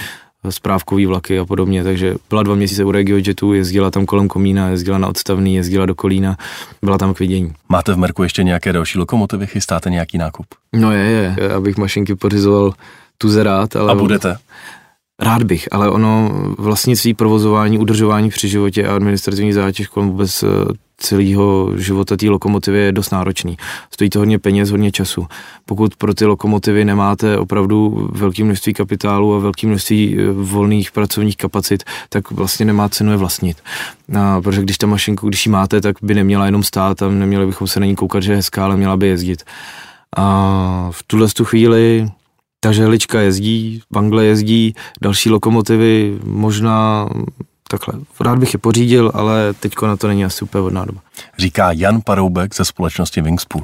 [0.49, 4.97] správkový vlaky a podobně, takže byla dva měsíce u RegioJetu, jezdila tam kolem komína, jezdila
[4.97, 6.37] na odstavný, jezdila do Kolína,
[6.83, 7.53] byla tam k vidění.
[7.69, 10.45] Máte v Merku ještě nějaké další lokomotivy, chystáte nějaký nákup?
[10.73, 11.03] No je,
[11.37, 12.73] je, abych mašinky pořizoval
[13.17, 13.91] tuzerát, ale...
[13.91, 14.37] A budete?
[15.21, 20.47] Rád bych, ale ono vlastnictví, provozování, udržování při životě a administrativní zátěž kolem vůbec eh,
[20.97, 23.57] celého života té lokomotivy je dost náročný.
[23.91, 25.27] Stojí to hodně peněz, hodně času.
[25.65, 31.37] Pokud pro ty lokomotivy nemáte opravdu velké množství kapitálu a velké množství eh, volných pracovních
[31.37, 33.57] kapacit, tak vlastně nemá cenu je vlastnit.
[34.19, 37.45] A protože když ta mašinku, když ji máte, tak by neměla jenom stát a neměli
[37.45, 39.43] bychom se na ní koukat, že je hezká, ale měla by jezdit.
[40.17, 42.09] A v tuhle tu chvíli
[42.63, 47.09] ta žehlička jezdí, Bangle jezdí, další lokomotivy, možná
[47.67, 47.93] takhle.
[48.19, 51.01] Rád bych je pořídil, ale teďko na to není asi úplně vodná doba.
[51.37, 53.63] Říká Jan Paroubek ze společnosti Wingspool.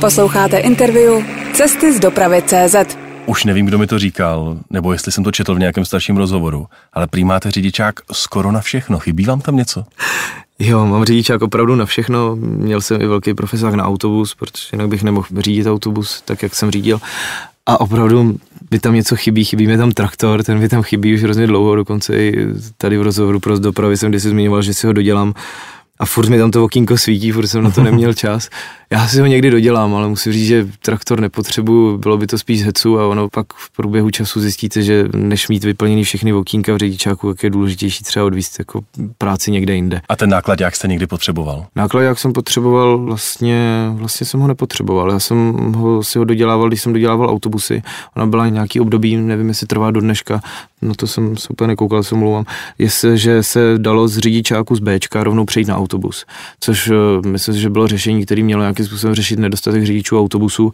[0.00, 2.98] Posloucháte interview Cesty z dopravy CZ.
[3.26, 6.66] Už nevím, kdo mi to říkal, nebo jestli jsem to četl v nějakém starším rozhovoru,
[6.92, 8.98] ale prý máte řidičák skoro na všechno.
[8.98, 9.84] Chybí vám tam něco?
[10.58, 12.36] Jo, mám řidičák opravdu na všechno.
[12.36, 16.54] Měl jsem i velký profesák na autobus, protože jinak bych nemohl řídit autobus tak, jak
[16.54, 17.00] jsem řídil.
[17.66, 18.36] A opravdu
[18.70, 21.76] by tam něco chybí, chybí mi tam traktor, ten mi tam chybí už hrozně dlouho,
[21.76, 22.46] dokonce i
[22.78, 25.34] tady v rozhovoru pro dopravy jsem kdysi zmiňoval, že si ho dodělám
[25.98, 28.48] a furt mi tam to okýnko svítí, furt jsem na to neměl čas.
[28.90, 32.62] Já si ho někdy dodělám, ale musím říct, že traktor nepotřebuju, bylo by to spíš
[32.62, 36.76] hecu a ono pak v průběhu času zjistíte, že než mít vyplněný všechny okýnka v
[36.76, 38.80] řidičáku, jak je důležitější třeba odvíst jako
[39.18, 40.00] práci někde jinde.
[40.08, 41.66] A ten náklad, jak jste někdy potřeboval?
[41.76, 45.12] Náklad, jak jsem potřeboval, vlastně, vlastně jsem ho nepotřeboval.
[45.12, 47.82] Já jsem ho, si ho dodělával, když jsem dodělával autobusy.
[48.16, 50.40] Ona byla nějaký období, nevím, jestli trvá do dneška,
[50.84, 52.44] no to jsem se úplně nekoukal, se mluvám,
[52.78, 56.24] jestli, že se dalo z řidičáku z Bčka rovnou přejít na autobus,
[56.60, 60.72] což uh, myslím, že bylo řešení, které mělo nějakým způsobem řešit nedostatek řidičů autobusů.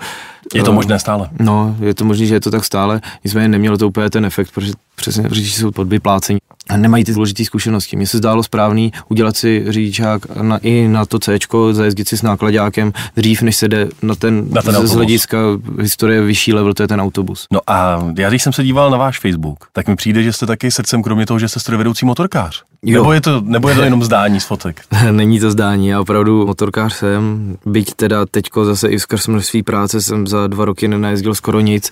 [0.54, 1.28] Je to uh, možné stále?
[1.40, 4.50] No, je to možné, že je to tak stále, nicméně nemělo to úplně ten efekt,
[4.54, 7.96] protože přesně řidiči jsou podvyplácení a nemají ty důležité zkušenosti.
[7.96, 11.38] Mně se zdálo správný udělat si řidičák na, i na to C,
[11.72, 15.38] zajezdit si s nákladákem dřív, než se jde na ten, na ten z, z hlediska
[15.80, 17.46] historie vyšší level, to je ten autobus.
[17.52, 20.46] No a já když jsem se díval na váš Facebook, tak mi přijde, že jste
[20.46, 22.62] taky srdcem, kromě toho, že jste strojvedoucí motorkář.
[22.82, 23.02] Jo.
[23.02, 24.82] Nebo je to, nebo je to jenom zdání z fotek?
[25.10, 30.00] Není to zdání, já opravdu motorkář jsem, byť teda teďko zase i skrz množství práce
[30.00, 31.90] jsem za dva roky nenajezdil skoro nic,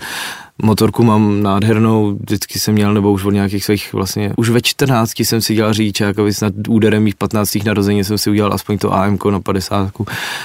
[0.62, 5.20] Motorku mám nádhernou, vždycky jsem měl, nebo už od nějakých svých vlastně, už ve 14
[5.20, 7.64] jsem si dělal řidičák a snad úderem mých 15.
[7.64, 9.92] narození jsem si udělal aspoň to AMK na 50.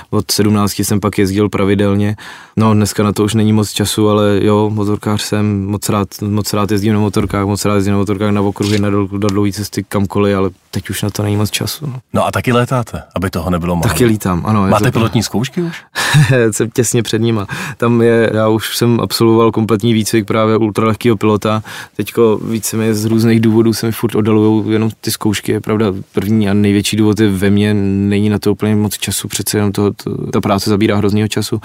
[0.10, 2.16] Od 17 jsem pak jezdil pravidelně.
[2.58, 6.54] No dneska na to už není moc času, ale jo, motorkář jsem, moc rád, moc
[6.54, 9.52] rád jezdím na motorkách, moc rád jezdím na motorkách na okruhy, na, dl, na dlouhé
[9.52, 11.86] cesty kamkoliv, ale teď už na to není moc času.
[11.88, 13.88] No, no a taky létáte, aby toho nebylo málo.
[13.88, 14.68] Taky lítám, ano.
[14.68, 14.92] Máte to...
[14.92, 15.84] pilotní zkoušky už?
[16.52, 17.48] jsem těsně před nima.
[17.78, 21.64] Tam je, já už jsem absolvoval kompletní výcvik právě ultralehkého pilota.
[21.96, 25.52] Teďko více z různých důvodů se mi furt oddalují jenom ty zkoušky.
[25.52, 29.28] Je pravda, první a největší důvod je ve mně, není na to úplně moc času,
[29.28, 31.62] přece jenom to, to ta práce zabírá hroznýho času.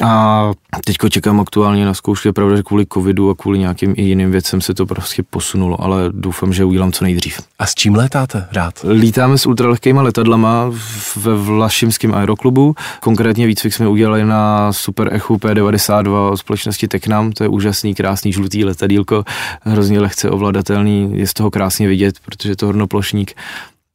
[0.00, 0.50] A
[0.84, 4.30] teďko čekám aktuálně na zkoušky, je pravda, že kvůli covidu a kvůli nějakým i jiným
[4.30, 7.40] věcem se to prostě posunulo, ale doufám, že udělám co nejdřív.
[7.58, 8.74] A s čím létáte rád?
[8.88, 10.70] Lítáme s ultralehkýma letadlama
[11.16, 12.74] ve Vlašimském aeroklubu.
[13.00, 17.32] Konkrétně výcvik jsme udělali na Super Echu P92 od společnosti Teknam.
[17.32, 19.24] To je úžasný, krásný žlutý letadílko,
[19.60, 23.34] hrozně lehce ovladatelný, je z toho krásně vidět, protože je to hornoplošník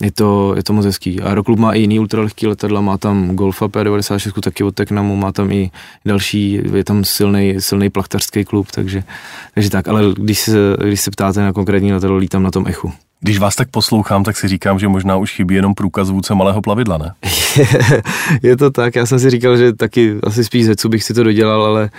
[0.01, 1.21] je to, je to moc hezký.
[1.21, 5.51] Aeroklub má i jiný ultralehký letadla, má tam Golfa P96 taky od Teknamu, má tam
[5.51, 5.71] i
[6.05, 9.03] další, je tam silný, silný plachtařský klub, takže,
[9.53, 12.93] takže tak, ale když se, když se ptáte na konkrétní letadlo, lítám na tom Echu.
[13.19, 16.61] Když vás tak poslouchám, tak si říkám, že možná už chybí jenom průkaz vůdce malého
[16.61, 17.13] plavidla, ne?
[18.43, 21.23] je, to tak, já jsem si říkal, že taky asi spíš ze bych si to
[21.23, 21.89] dodělal, ale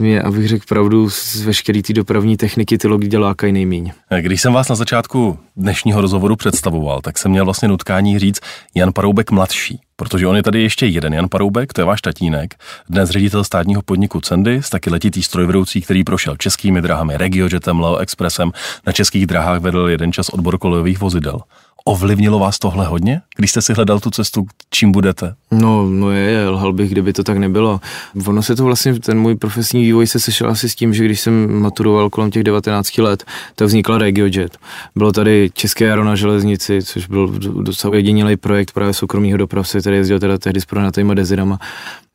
[0.00, 3.92] mě, abych řekl pravdu, z veškeré té dopravní techniky ty logy lákají nejmíň.
[4.20, 8.40] Když jsem vás na začátku dnešního rozhovoru představoval, tak jsem měl vlastně nutkání říct
[8.74, 12.54] Jan Paroubek mladší, protože on je tady ještě jeden Jan Paroubek, to je váš tatínek,
[12.88, 18.52] dnes ředitel státního podniku Cendis, taky letitý strojvedoucí, který prošel českými drahami, Regiojetem, Leo Expressem,
[18.86, 21.40] na českých drahách vedl jeden čas odbor kolejových vozidel.
[21.86, 25.34] Ovlivnilo vás tohle hodně, když jste si hledal tu cestu, čím budete?
[25.50, 27.80] No, no je, je, lhal bych, kdyby to tak nebylo.
[28.26, 31.20] Ono se to vlastně, ten můj profesní vývoj se sešel asi s tím, že když
[31.20, 34.58] jsem maturoval kolem těch 19 let, tak vznikla RegioJet.
[34.96, 37.26] Bylo tady České jaro na železnici, což byl
[37.62, 41.58] docela jedinilý projekt právě soukromého dopravce, který jezdil teda tehdy s pronatýma dezirama.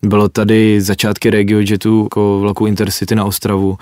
[0.01, 3.77] Bylo tady začátky RegioJetu jako vlaku Intercity na Ostravu,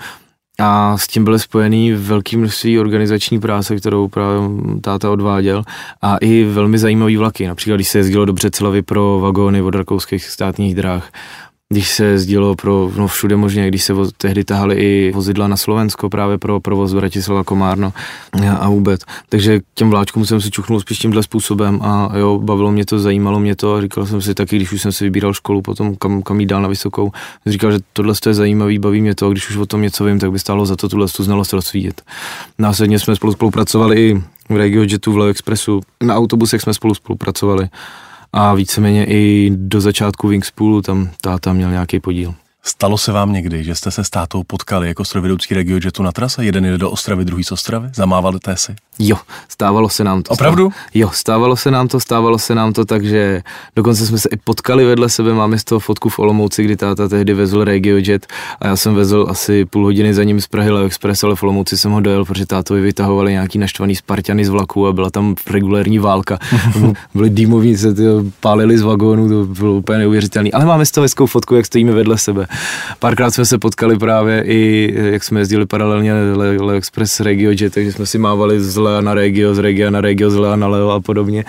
[0.60, 4.40] a s tím byly spojený velké množství organizační práce, kterou právě
[4.80, 5.62] táta odváděl
[6.02, 7.46] a i velmi zajímavý vlaky.
[7.46, 11.10] Například, když se jezdilo do Břeclavy pro vagóny od rakouských státních dráh,
[11.72, 15.56] když se jezdilo pro, no všude možně, když se vo, tehdy tahali i vozidla na
[15.56, 17.92] Slovensko právě pro provoz Bratislava Komárno
[18.58, 19.00] a vůbec.
[19.28, 23.40] Takže těm vláčkům jsem si čuchnul spíš tímhle způsobem a jo, bavilo mě to, zajímalo
[23.40, 26.22] mě to a říkal jsem si taky, když už jsem si vybíral školu potom, kam,
[26.22, 27.12] kam jít dál na vysokou,
[27.46, 30.18] říkal, že tohle je zajímavý, baví mě to a když už o tom něco vím,
[30.18, 32.02] tak by stálo za to tuhle tu znalost rozvíjet.
[32.58, 37.68] Následně jsme spolu spolupracovali i v RegioJetu, v Leo Expressu, na autobusech jsme spolu spolupracovali
[38.32, 42.34] a víceméně i do začátku Wingspoolu tam táta měl nějaký podíl.
[42.68, 46.44] Stalo se vám někdy, že jste se s tátou potkali jako strojvedoucí regiojetu na trase?
[46.44, 47.88] Jeden jde do Ostravy, druhý z Ostravy?
[47.94, 48.76] Zamávali si?
[48.98, 49.16] Jo,
[49.48, 50.32] stávalo se nám to.
[50.32, 50.72] Opravdu?
[50.94, 53.42] Jo, stávalo se nám to, stávalo se nám to, takže
[53.76, 57.08] dokonce jsme se i potkali vedle sebe, máme z toho fotku v Olomouci, kdy táta
[57.08, 58.26] tehdy vezl regiojet
[58.60, 61.42] a já jsem vezl asi půl hodiny za ním z Prahy Leo Express, ale v
[61.42, 65.34] Olomouci jsem ho dojel, protože tátovi vytahovali nějaký naštvaný Spartany z vlaku a byla tam
[65.50, 66.38] regulární válka.
[67.14, 67.94] Byly se
[68.40, 70.50] pálili z vagónu, to bylo úplně neuvěřitelné.
[70.50, 72.46] Ale máme z toho hezkou fotku, jak stojíme vedle sebe.
[72.98, 78.06] Párkrát jsme se potkali právě i, jak jsme jezdili paralelně Leo Express regiojet, takže jsme
[78.06, 81.00] si mávali z Lea na Regio, z Regia na Regio, z Lea na Leo a
[81.00, 81.44] podobně.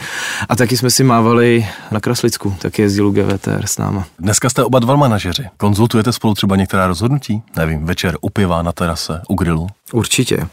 [0.50, 4.06] A taky jsme si mávali na Kraslicku, taky jezdil GVTR s náma.
[4.20, 5.44] Dneska jste oba dva manažeři.
[5.58, 7.42] Konzultujete spolu třeba některá rozhodnutí?
[7.58, 9.68] Nevím, večer u piva, na terase, u grilu?
[9.92, 10.48] Určitě.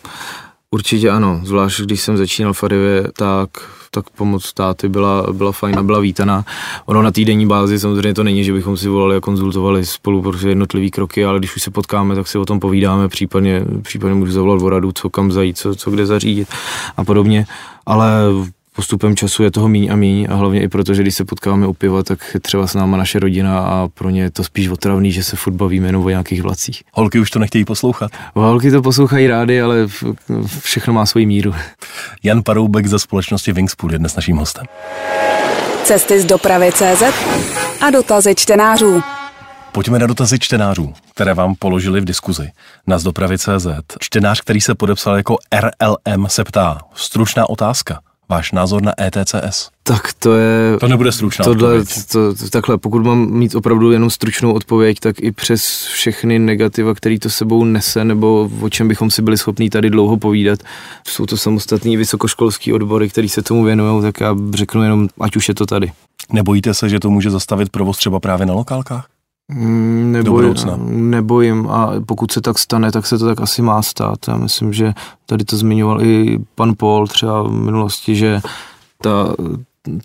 [0.71, 3.49] Určitě ano, zvlášť když jsem začínal v Arivě, tak,
[3.91, 6.45] tak pomoc státy byla, byla fajn a byla vítaná.
[6.87, 10.49] Ono na týdenní bázi samozřejmě to není, že bychom si volali a konzultovali spolu prostě
[10.49, 14.33] jednotlivý kroky, ale když už se potkáme, tak si o tom povídáme, případně, případně můžu
[14.33, 16.49] zavolat o radu, co kam zajít, co, co kde zařídit
[16.97, 17.47] a podobně.
[17.87, 18.11] Ale
[18.77, 21.67] postupem času je toho míň a míň a hlavně i proto, že když se potkáváme
[21.67, 25.13] u piva, tak třeba s náma naše rodina a pro ně je to spíš otravný,
[25.13, 26.83] že se furt bavíme jenom o nějakých vlacích.
[26.93, 28.11] Holky už to nechtějí poslouchat.
[28.35, 29.77] Holky to poslouchají rády, ale
[30.61, 31.55] všechno má svoji míru.
[32.23, 34.65] Jan Paroubek ze společnosti Wingspool je dnes naším hostem.
[35.85, 37.03] Cesty z dopravy CZ
[37.81, 39.03] a dotazy čtenářů.
[39.73, 42.51] Pojďme na dotazy čtenářů, které vám položili v diskuzi
[42.87, 43.67] na CZ.
[43.99, 48.01] Čtenář, který se podepsal jako RLM, se ptá, stručná otázka.
[48.29, 49.71] Váš názor na ETCS?
[49.83, 50.79] Tak to je...
[50.81, 52.07] To nebude stručná tohle, odpověď.
[52.13, 56.95] To, to, takhle, pokud mám mít opravdu jenom stručnou odpověď, tak i přes všechny negativa,
[56.95, 60.61] který to sebou nese, nebo o čem bychom si byli schopni tady dlouho povídat,
[61.09, 65.49] jsou to samostatní vysokoškolský odbory, který se tomu věnují, tak já řeknu jenom, ať už
[65.49, 65.93] je to tady.
[66.33, 69.07] Nebojíte se, že to může zastavit provoz třeba právě na lokálkách?
[69.49, 70.55] Mm, nebojím,
[70.87, 74.19] nebojím a pokud se tak stane, tak se to tak asi má stát.
[74.29, 74.93] Já myslím, že
[75.27, 78.41] tady to zmiňoval i pan Paul třeba v minulosti, že
[79.03, 79.35] ta,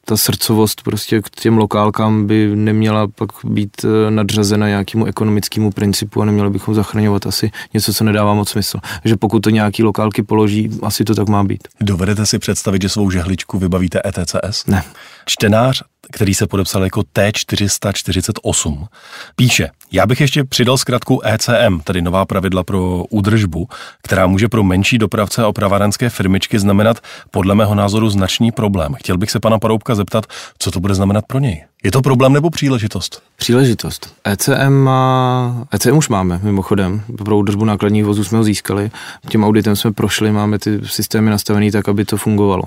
[0.06, 6.22] ta srdcovost prostě k těm lokálkám by neměla pak být eh, nadřazena nějakému ekonomickému principu
[6.22, 8.80] a neměli bychom zachraňovat asi něco, co nedává moc smysl.
[9.06, 11.68] že pokud to nějaký lokálky položí, asi to tak má být.
[11.82, 14.66] Dovedete si představit, že svou žehličku vybavíte ETCS?
[14.68, 14.84] Ne.
[15.26, 18.88] Čtenář který se podepsal jako T448.
[19.36, 23.68] Píše, já bych ještě přidal zkratku ECM, tedy nová pravidla pro údržbu,
[24.04, 26.98] která může pro menší dopravce a opravárenské firmičky znamenat
[27.32, 28.94] podle mého názoru značný problém.
[28.94, 30.26] Chtěl bych se pana Paroubka zeptat,
[30.60, 31.66] co to bude znamenat pro něj.
[31.84, 33.22] Je to problém nebo příležitost?
[33.36, 34.14] Příležitost.
[34.28, 37.02] ECM, má, ECM už máme, mimochodem.
[37.26, 38.92] Pro údržbu nákladních vozů jsme ho získali.
[39.30, 42.64] Tím auditem jsme prošli, máme ty systémy nastavené tak, aby to fungovalo.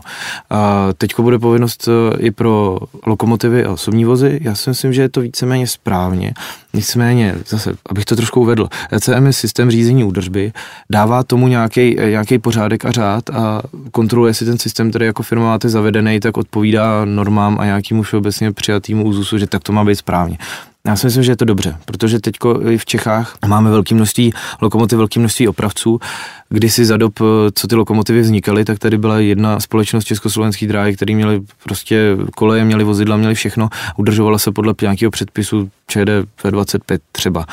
[0.51, 4.41] A teď bude povinnost e, i pro lokomotivy a osobní vozy.
[4.43, 6.35] Já si myslím, že je to víceméně správně.
[6.75, 10.53] Nicméně, zase, abych to trošku uvedl, ECM je systém řízení údržby,
[10.91, 13.63] dává tomu nějaký pořádek a řád a
[13.93, 18.53] kontroluje si ten systém, který jako firma máte zavedený, tak odpovídá normám a nějakému všeobecně
[18.53, 20.39] přijatýmu úzusu, že tak to má být správně.
[20.87, 22.35] Já si myslím, že je to dobře, protože teď
[22.77, 26.01] v Čechách máme velké množství lokomotiv, velké množství opravců.
[26.49, 27.13] Kdysi za dob,
[27.55, 32.65] co ty lokomotivy vznikaly, tak tady byla jedna společnost Československý dráhy, který měli prostě koleje,
[32.65, 36.11] měli vozidla, měli všechno, udržovala se podle nějakého předpisu ČD
[36.51, 37.47] 25 třeba.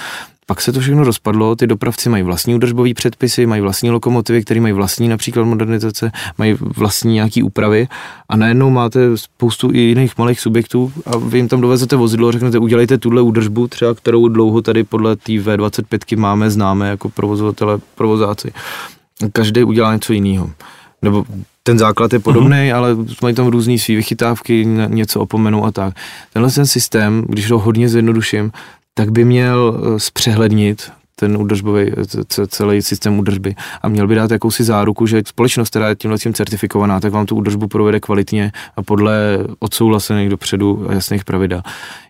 [0.52, 4.62] Pak se to všechno rozpadlo, ty dopravci mají vlastní údržbové předpisy, mají vlastní lokomotivy, které
[4.62, 7.88] mají vlastní například modernizace, mají vlastní nějaký úpravy
[8.30, 12.32] a najednou máte spoustu i jiných malých subjektů a vy jim tam dovezete vozidlo a
[12.32, 17.80] řeknete, udělejte tuhle údržbu, třeba kterou dlouho tady podle té V25 máme, známe jako provozovatele,
[17.95, 18.52] provozáci.
[19.34, 20.49] Každý udělá něco jiného.
[21.02, 21.26] Nebo
[21.64, 22.76] ten základ je podobný, mm-hmm.
[22.76, 25.93] ale mají tam různé svý vychytávky, něco opomenou a tak.
[26.34, 28.52] Tenhle ten systém, když to hodně zjednoduším,
[28.94, 30.92] tak by měl eh, zpřehlednit
[31.22, 31.92] ten údržbový,
[32.48, 36.34] celý systém údržby a měl by dát jakousi záruku, že společnost, která je tímhle tím
[36.34, 39.14] certifikovaná, tak vám tu údržbu provede kvalitně a podle
[39.60, 41.62] odsouhlasených dopředu a jasných pravidel.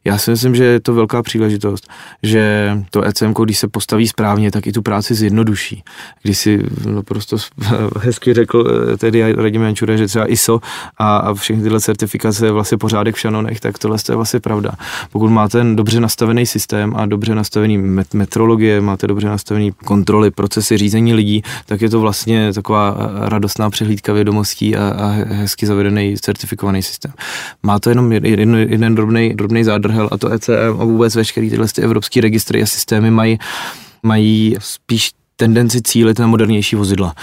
[0.05, 1.87] Já si myslím, že je to velká příležitost,
[2.23, 5.83] že to ECM, když se postaví správně, tak i tu práci zjednoduší.
[6.21, 6.63] Když si
[7.05, 7.35] prostě
[7.99, 10.59] hezky řekl eh, tedy Radim Jančure, že třeba ISO
[10.97, 14.71] a, a všechny tyhle certifikace je vlastně pořádek v šanonech, tak tohle je vlastně pravda.
[15.11, 20.31] Pokud máte ten dobře nastavený systém a dobře nastavený met- metrologie, máte dobře nastavený kontroly,
[20.31, 25.65] procesy řízení lidí, tak je to vlastně taková eh, radostná přehlídka vědomostí a, a hezky
[25.65, 27.13] zavedený certifikovaný systém.
[27.63, 31.49] Má to jenom jeden, jeden drobný, drobný zádrh Underhill a to ECM a vůbec veškeré
[31.49, 33.39] tyhle ty evropské registry a systémy mají,
[34.03, 35.11] mají spíš
[35.41, 37.13] tendenci cílit na modernější vozidla.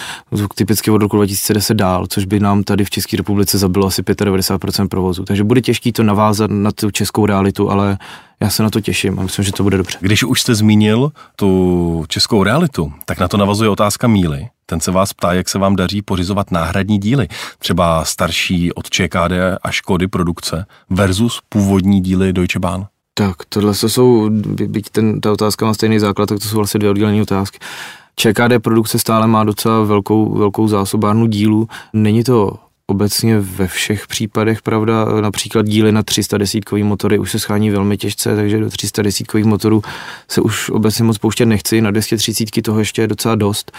[0.54, 4.88] Typicky od roku 2010 dál, což by nám tady v České republice zabilo asi 95%
[4.88, 5.24] provozu.
[5.24, 7.98] Takže bude těžké to navázat na tu českou realitu, ale
[8.40, 9.98] já se na to těším a myslím, že to bude dobře.
[10.00, 14.48] Když už jste zmínil tu českou realitu, tak na to navazuje otázka Míly.
[14.66, 19.32] Ten se vás ptá, jak se vám daří pořizovat náhradní díly, třeba starší od ČKD
[19.62, 22.86] a Škody produkce versus původní díly Deutsche Bahn.
[23.14, 24.30] Tak, tohle jsou,
[24.66, 27.58] byť ten, ta otázka má stejný základ, tak to jsou vlastně dvě oddělené otázky.
[28.18, 31.68] ČKD produkce stále má docela velkou, velkou zásobárnu dílů.
[31.92, 37.70] Není to obecně ve všech případech, pravda, například díly na 310 motory už se schání
[37.70, 39.82] velmi těžce, takže do 310 motorů
[40.28, 43.72] se už obecně moc pouštět nechci, na 230 toho ještě je docela dost.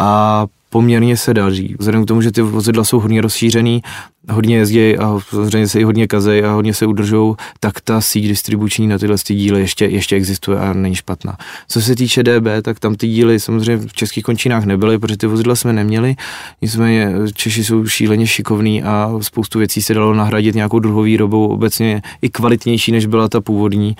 [0.00, 1.76] A poměrně se daří.
[1.78, 3.82] Vzhledem k tomu, že ty vozidla jsou hodně rozšířený,
[4.30, 8.28] hodně jezdí a samozřejmě se i hodně kazej a hodně se udržou, tak ta síť
[8.28, 11.36] distribuční na tyhle ty díly ještě, ještě existuje a není špatná.
[11.68, 15.26] Co se týče DB, tak tam ty díly samozřejmě v českých končinách nebyly, protože ty
[15.26, 16.16] vozidla jsme neměli,
[16.62, 22.02] nicméně Češi jsou šíleně šikovní a spoustu věcí se dalo nahradit nějakou druhou výrobou, obecně
[22.22, 23.96] i kvalitnější, než byla ta původní,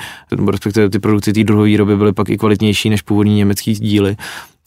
[0.50, 4.16] respektive ty produkty té druhé výroby byly pak i kvalitnější než původní německý díly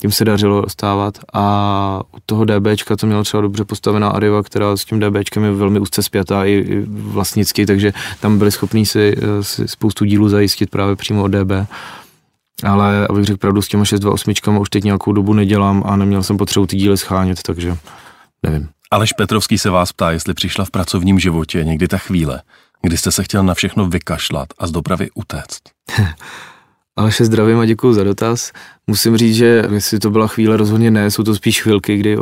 [0.02, 4.78] tím se dařilo dostávat a u toho DBčka to mělo třeba dobře postavená Arriva, která
[4.78, 9.16] s tím DBčkem je velmi úzce spjatá i, i vlastnicky, takže tam byli schopní si,
[9.18, 11.68] eh, si spoustu dílů zajistit právě přímo od DB.
[12.64, 16.38] Ale abych řekl pravdu, s těma 628 už teď nějakou dobu nedělám a neměl jsem
[16.38, 17.78] potřebu ty díly schánět, takže
[18.44, 18.70] nevím.
[18.92, 22.42] Aleš Petrovský se vás ptá, jestli přišla v pracovním životě někdy ta chvíle,
[22.82, 25.62] kdy jste se chtěl na všechno vykašlat a z dopravy utéct.
[26.96, 28.52] Aleše, zdravím a děkuji za dotaz.
[28.90, 32.18] Musím říct, že jestli to byla chvíle, rozhodně ne, jsou to spíš chvilky, kdy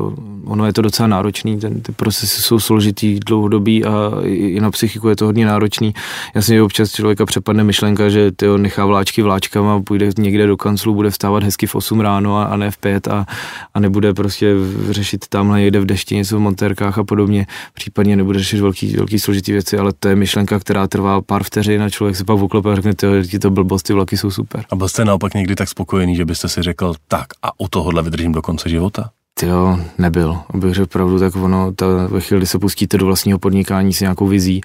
[0.46, 5.10] ono je to docela náročný, ten, ty procesy jsou složitý, dlouhodobý a i na psychiku
[5.10, 5.94] je to hodně náročný.
[6.36, 11.10] Jasně, občas člověka přepadne myšlenka, že ty nechá vláčky vláčkama, půjde někde do kanclu, bude
[11.10, 13.26] vstávat hezky v 8 ráno a, a ne v 5 a,
[13.74, 14.54] a nebude prostě
[14.90, 19.20] řešit tamhle někde v dešti něco v montérkách a podobně, případně nebude řešit velký, velký
[19.20, 22.72] složitý věci, ale to je myšlenka, která trvá pár vteřin a člověk se pak uklope
[22.72, 22.94] a řekne,
[23.32, 24.66] ty to blbost, ty vlaky jsou super.
[24.70, 28.04] A byl jste naopak někdy tak spokojený, že byste si řekl, tak a u tohohle
[28.04, 29.10] vydržím do konce života?
[29.34, 30.38] Ty jo, nebyl.
[30.54, 34.02] Abych řekl pravdu, tak ono, ta, ve chvíli, kdy se pustíte do vlastního podnikání s
[34.02, 34.62] nějakou vizí,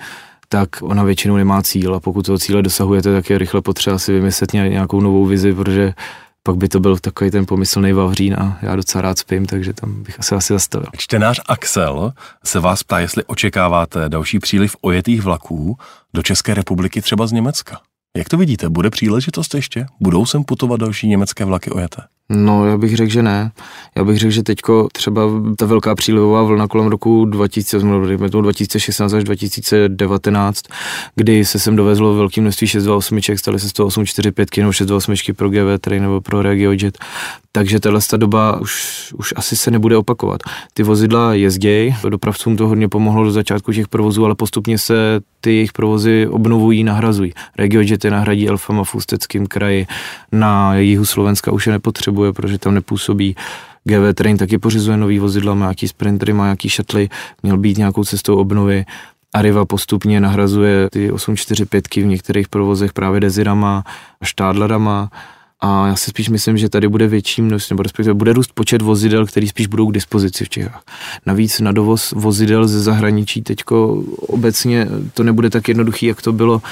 [0.48, 4.12] tak ona většinou nemá cíl a pokud toho cíle dosahujete, tak je rychle potřeba si
[4.12, 5.94] vymyslet nějakou novou vizi, protože
[6.42, 10.02] pak by to byl takový ten pomyslný vavřín a já docela rád spím, takže tam
[10.02, 10.88] bych se asi zastavil.
[10.96, 12.12] Čtenář Axel
[12.44, 15.78] se vás ptá, jestli očekáváte další příliv ojetých vlaků
[16.14, 17.80] do České republiky třeba z Německa.
[18.16, 18.68] Jak to vidíte?
[18.68, 19.86] Bude příležitost ještě?
[20.00, 22.02] Budou sem putovat další německé vlaky ojeté?
[22.32, 23.52] No, já bych řekl, že ne.
[23.96, 25.22] Já bych řekl, že teďko třeba
[25.56, 30.64] ta velká přílivová vlna kolem roku 2016 až 2019,
[31.14, 36.02] kdy se sem dovezlo velké množství 628, staly se 10845 nebo 628 pro GV Train
[36.02, 36.98] nebo pro RegioJet.
[37.52, 40.40] Takže tahle doba už, už asi se nebude opakovat.
[40.74, 45.54] Ty vozidla jezdějí, dopravcům to hodně pomohlo do začátku těch provozů, ale postupně se ty
[45.54, 47.32] jejich provozy obnovují, nahrazují.
[47.58, 49.86] RegioJety nahradí Elfama v Ústeckém kraji,
[50.32, 51.72] na jihu Slovenska už je
[52.20, 53.36] nepotřebuje, protože tam nepůsobí.
[53.84, 57.08] GV Train taky pořizuje nový vozidla, má nějaký sprintery, má nějaký šatly,
[57.42, 58.84] měl být nějakou cestou obnovy.
[59.34, 63.84] Arriva postupně nahrazuje ty 845 v některých provozech právě Desirama
[64.20, 65.10] a Štádlerama.
[65.62, 68.82] A já si spíš myslím, že tady bude větší množství, nebo respektive bude růst počet
[68.82, 70.82] vozidel, který spíš budou k dispozici v Čechách.
[71.26, 76.62] Navíc na dovoz vozidel ze zahraničí teďko obecně to nebude tak jednoduchý, jak to bylo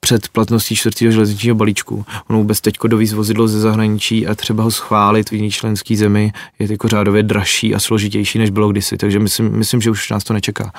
[0.00, 2.04] před platností čtvrtého železničního balíčku.
[2.28, 6.32] Ono vůbec teďko dovíz vozidlo ze zahraničí a třeba ho schválit v jiný členský zemi
[6.58, 8.96] je jako řádově dražší a složitější, než bylo kdysi.
[8.96, 10.72] Takže myslím, myslím, že už nás to nečeká.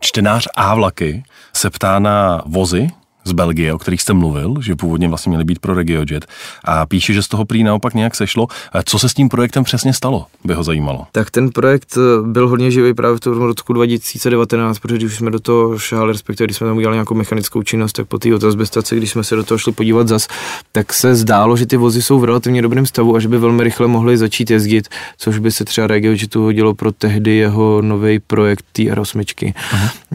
[0.00, 2.88] Čtenář A vlaky se ptá na vozy,
[3.24, 6.26] z Belgie, o kterých jste mluvil, že původně vlastně měly být pro RegioJet
[6.64, 8.46] a píše, že z toho prý naopak nějak sešlo.
[8.84, 11.06] Co se s tím projektem přesně stalo, by ho zajímalo?
[11.12, 15.30] Tak ten projekt eh, byl hodně živý právě v tom roku 2019, protože když jsme
[15.30, 18.96] do toho šáli, respektive když jsme tam udělali nějakou mechanickou činnost, tak po té otazbestaci,
[18.96, 20.28] když jsme se do toho šli podívat zas,
[20.72, 23.64] tak se zdálo, že ty vozy jsou v relativně dobrém stavu a že by velmi
[23.64, 28.64] rychle mohly začít jezdit, což by se třeba RegioJetu hodilo pro tehdy jeho nový projekt
[28.72, 29.54] té R8.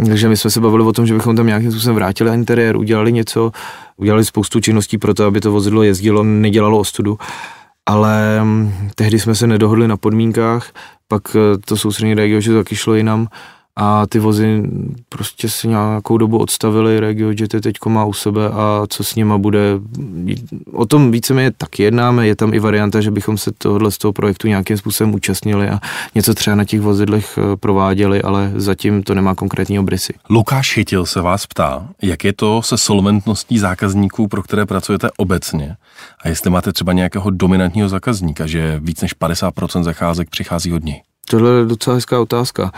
[0.06, 2.97] Takže my jsme se bavili o tom, že bychom tam nějakým způsobem vrátili interiér, udělali
[2.98, 3.52] udělali něco,
[3.98, 7.18] udělali spoustu činností pro to, aby to vozidlo jezdilo, nedělalo ostudu,
[7.86, 10.72] ale mm, tehdy jsme se nedohodli na podmínkách,
[11.08, 11.78] pak eh, to
[12.42, 13.28] že to taky šlo jinam
[13.80, 14.64] a ty vozy
[15.10, 19.60] prostě se nějakou dobu odstavily, RegioJet teďko má u sebe a co s nima bude,
[20.74, 24.14] o tom víceméně taky jednáme, je tam i varianta, že bychom se tohle z toho
[24.14, 25.80] projektu nějakým způsobem účastnili a
[26.16, 30.14] něco třeba na těch vozidlech eh, prováděli, ale zatím to nemá konkrétní obrysy.
[30.30, 35.76] Lukáš Chytil se vás ptá, jak je to se solventností zákazníků, pro které pracujete obecně
[36.24, 41.02] a jestli máte třeba nějakého dominantního zákazníka, že víc než 50% zacházek přichází od něj.
[41.30, 42.72] Tohle je docela hezká otázka.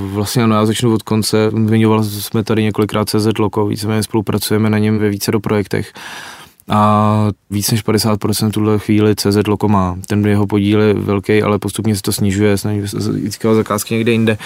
[0.00, 1.50] Vlastně ano, já začnu od konce.
[1.50, 5.92] Zmiňoval jsme tady několikrát CZ Loko, víceméně spolupracujeme na něm ve více do projektech.
[6.68, 9.96] A víc než 50% v tuhle chvíli CZ Loko má.
[10.06, 12.80] Ten jeho podíl je velký, ale postupně se to snižuje, snaží
[13.10, 14.38] získávat zakázky někde jinde.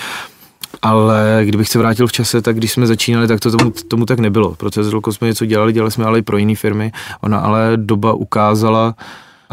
[0.83, 4.19] Ale kdybych se vrátil v čase, tak když jsme začínali, tak to tomu, tomu tak
[4.19, 4.55] nebylo.
[4.55, 6.93] Pro CZ Loko jsme něco dělali, dělali jsme ale i pro jiné firmy.
[7.21, 8.95] Ona ale doba ukázala,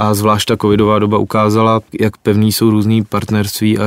[0.01, 3.83] a zvlášť ta covidová doba ukázala, jak pevný jsou různý partnerství a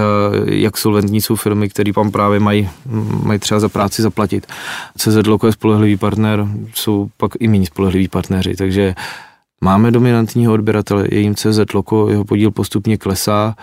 [0.47, 2.69] jak solventní jsou firmy, které tam právě mají,
[3.23, 4.47] mají třeba za práci zaplatit.
[4.99, 8.95] CZ Loco je spolehlivý partner, jsou pak i méně spolehliví partneři, takže
[9.61, 13.55] máme dominantního odběratele, je jim CZ Loco, jeho podíl postupně klesá,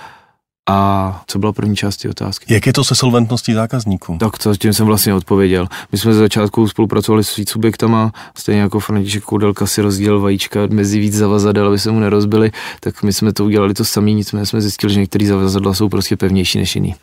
[0.70, 2.54] a co byla první část té otázky?
[2.54, 4.18] Jak je to se solventností zákazníků?
[4.18, 5.68] Tak to, tím jsem vlastně odpověděl.
[5.92, 10.60] My jsme ze začátku spolupracovali s víc subjektama, stejně jako František Koudelka si rozdělil vajíčka
[10.70, 14.46] mezi víc zavazadel, aby se mu nerozbili, tak my jsme to udělali to samý, nicméně
[14.46, 16.96] jsme zjistili, že některé zavazadla jsou prostě pevnější než jiný.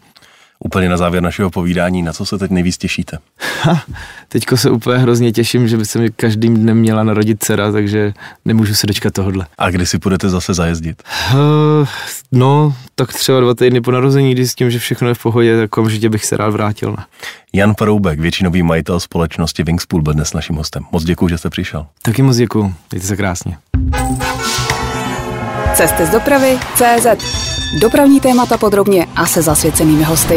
[0.64, 3.18] Úplně na závěr našeho povídání, na co se teď nejvíc těšíte?
[3.62, 3.82] Ha,
[4.28, 8.12] teďko se úplně hrozně těším, že by se mi každým dnem měla narodit dcera, takže
[8.44, 9.46] nemůžu se dočkat tohodle.
[9.58, 11.02] A kdy si budete zase zajezdit?
[11.34, 11.88] Uh,
[12.32, 15.56] no, tak třeba dva týdny po narození, kdy s tím, že všechno je v pohodě,
[15.56, 16.90] tak okamžitě bych se rád vrátil.
[16.90, 17.04] Ne?
[17.52, 20.84] Jan Paroubek, většinový majitel společnosti Wingspool, byl dnes naším hostem.
[20.92, 21.86] Moc děkuji, že jste přišel.
[22.02, 23.56] Taky moc děkuji, mějte se krásně.
[25.74, 27.57] Cesty z dopravy CZ.
[27.72, 30.36] Dopravní témata podrobně a se zasvěcenými hosty.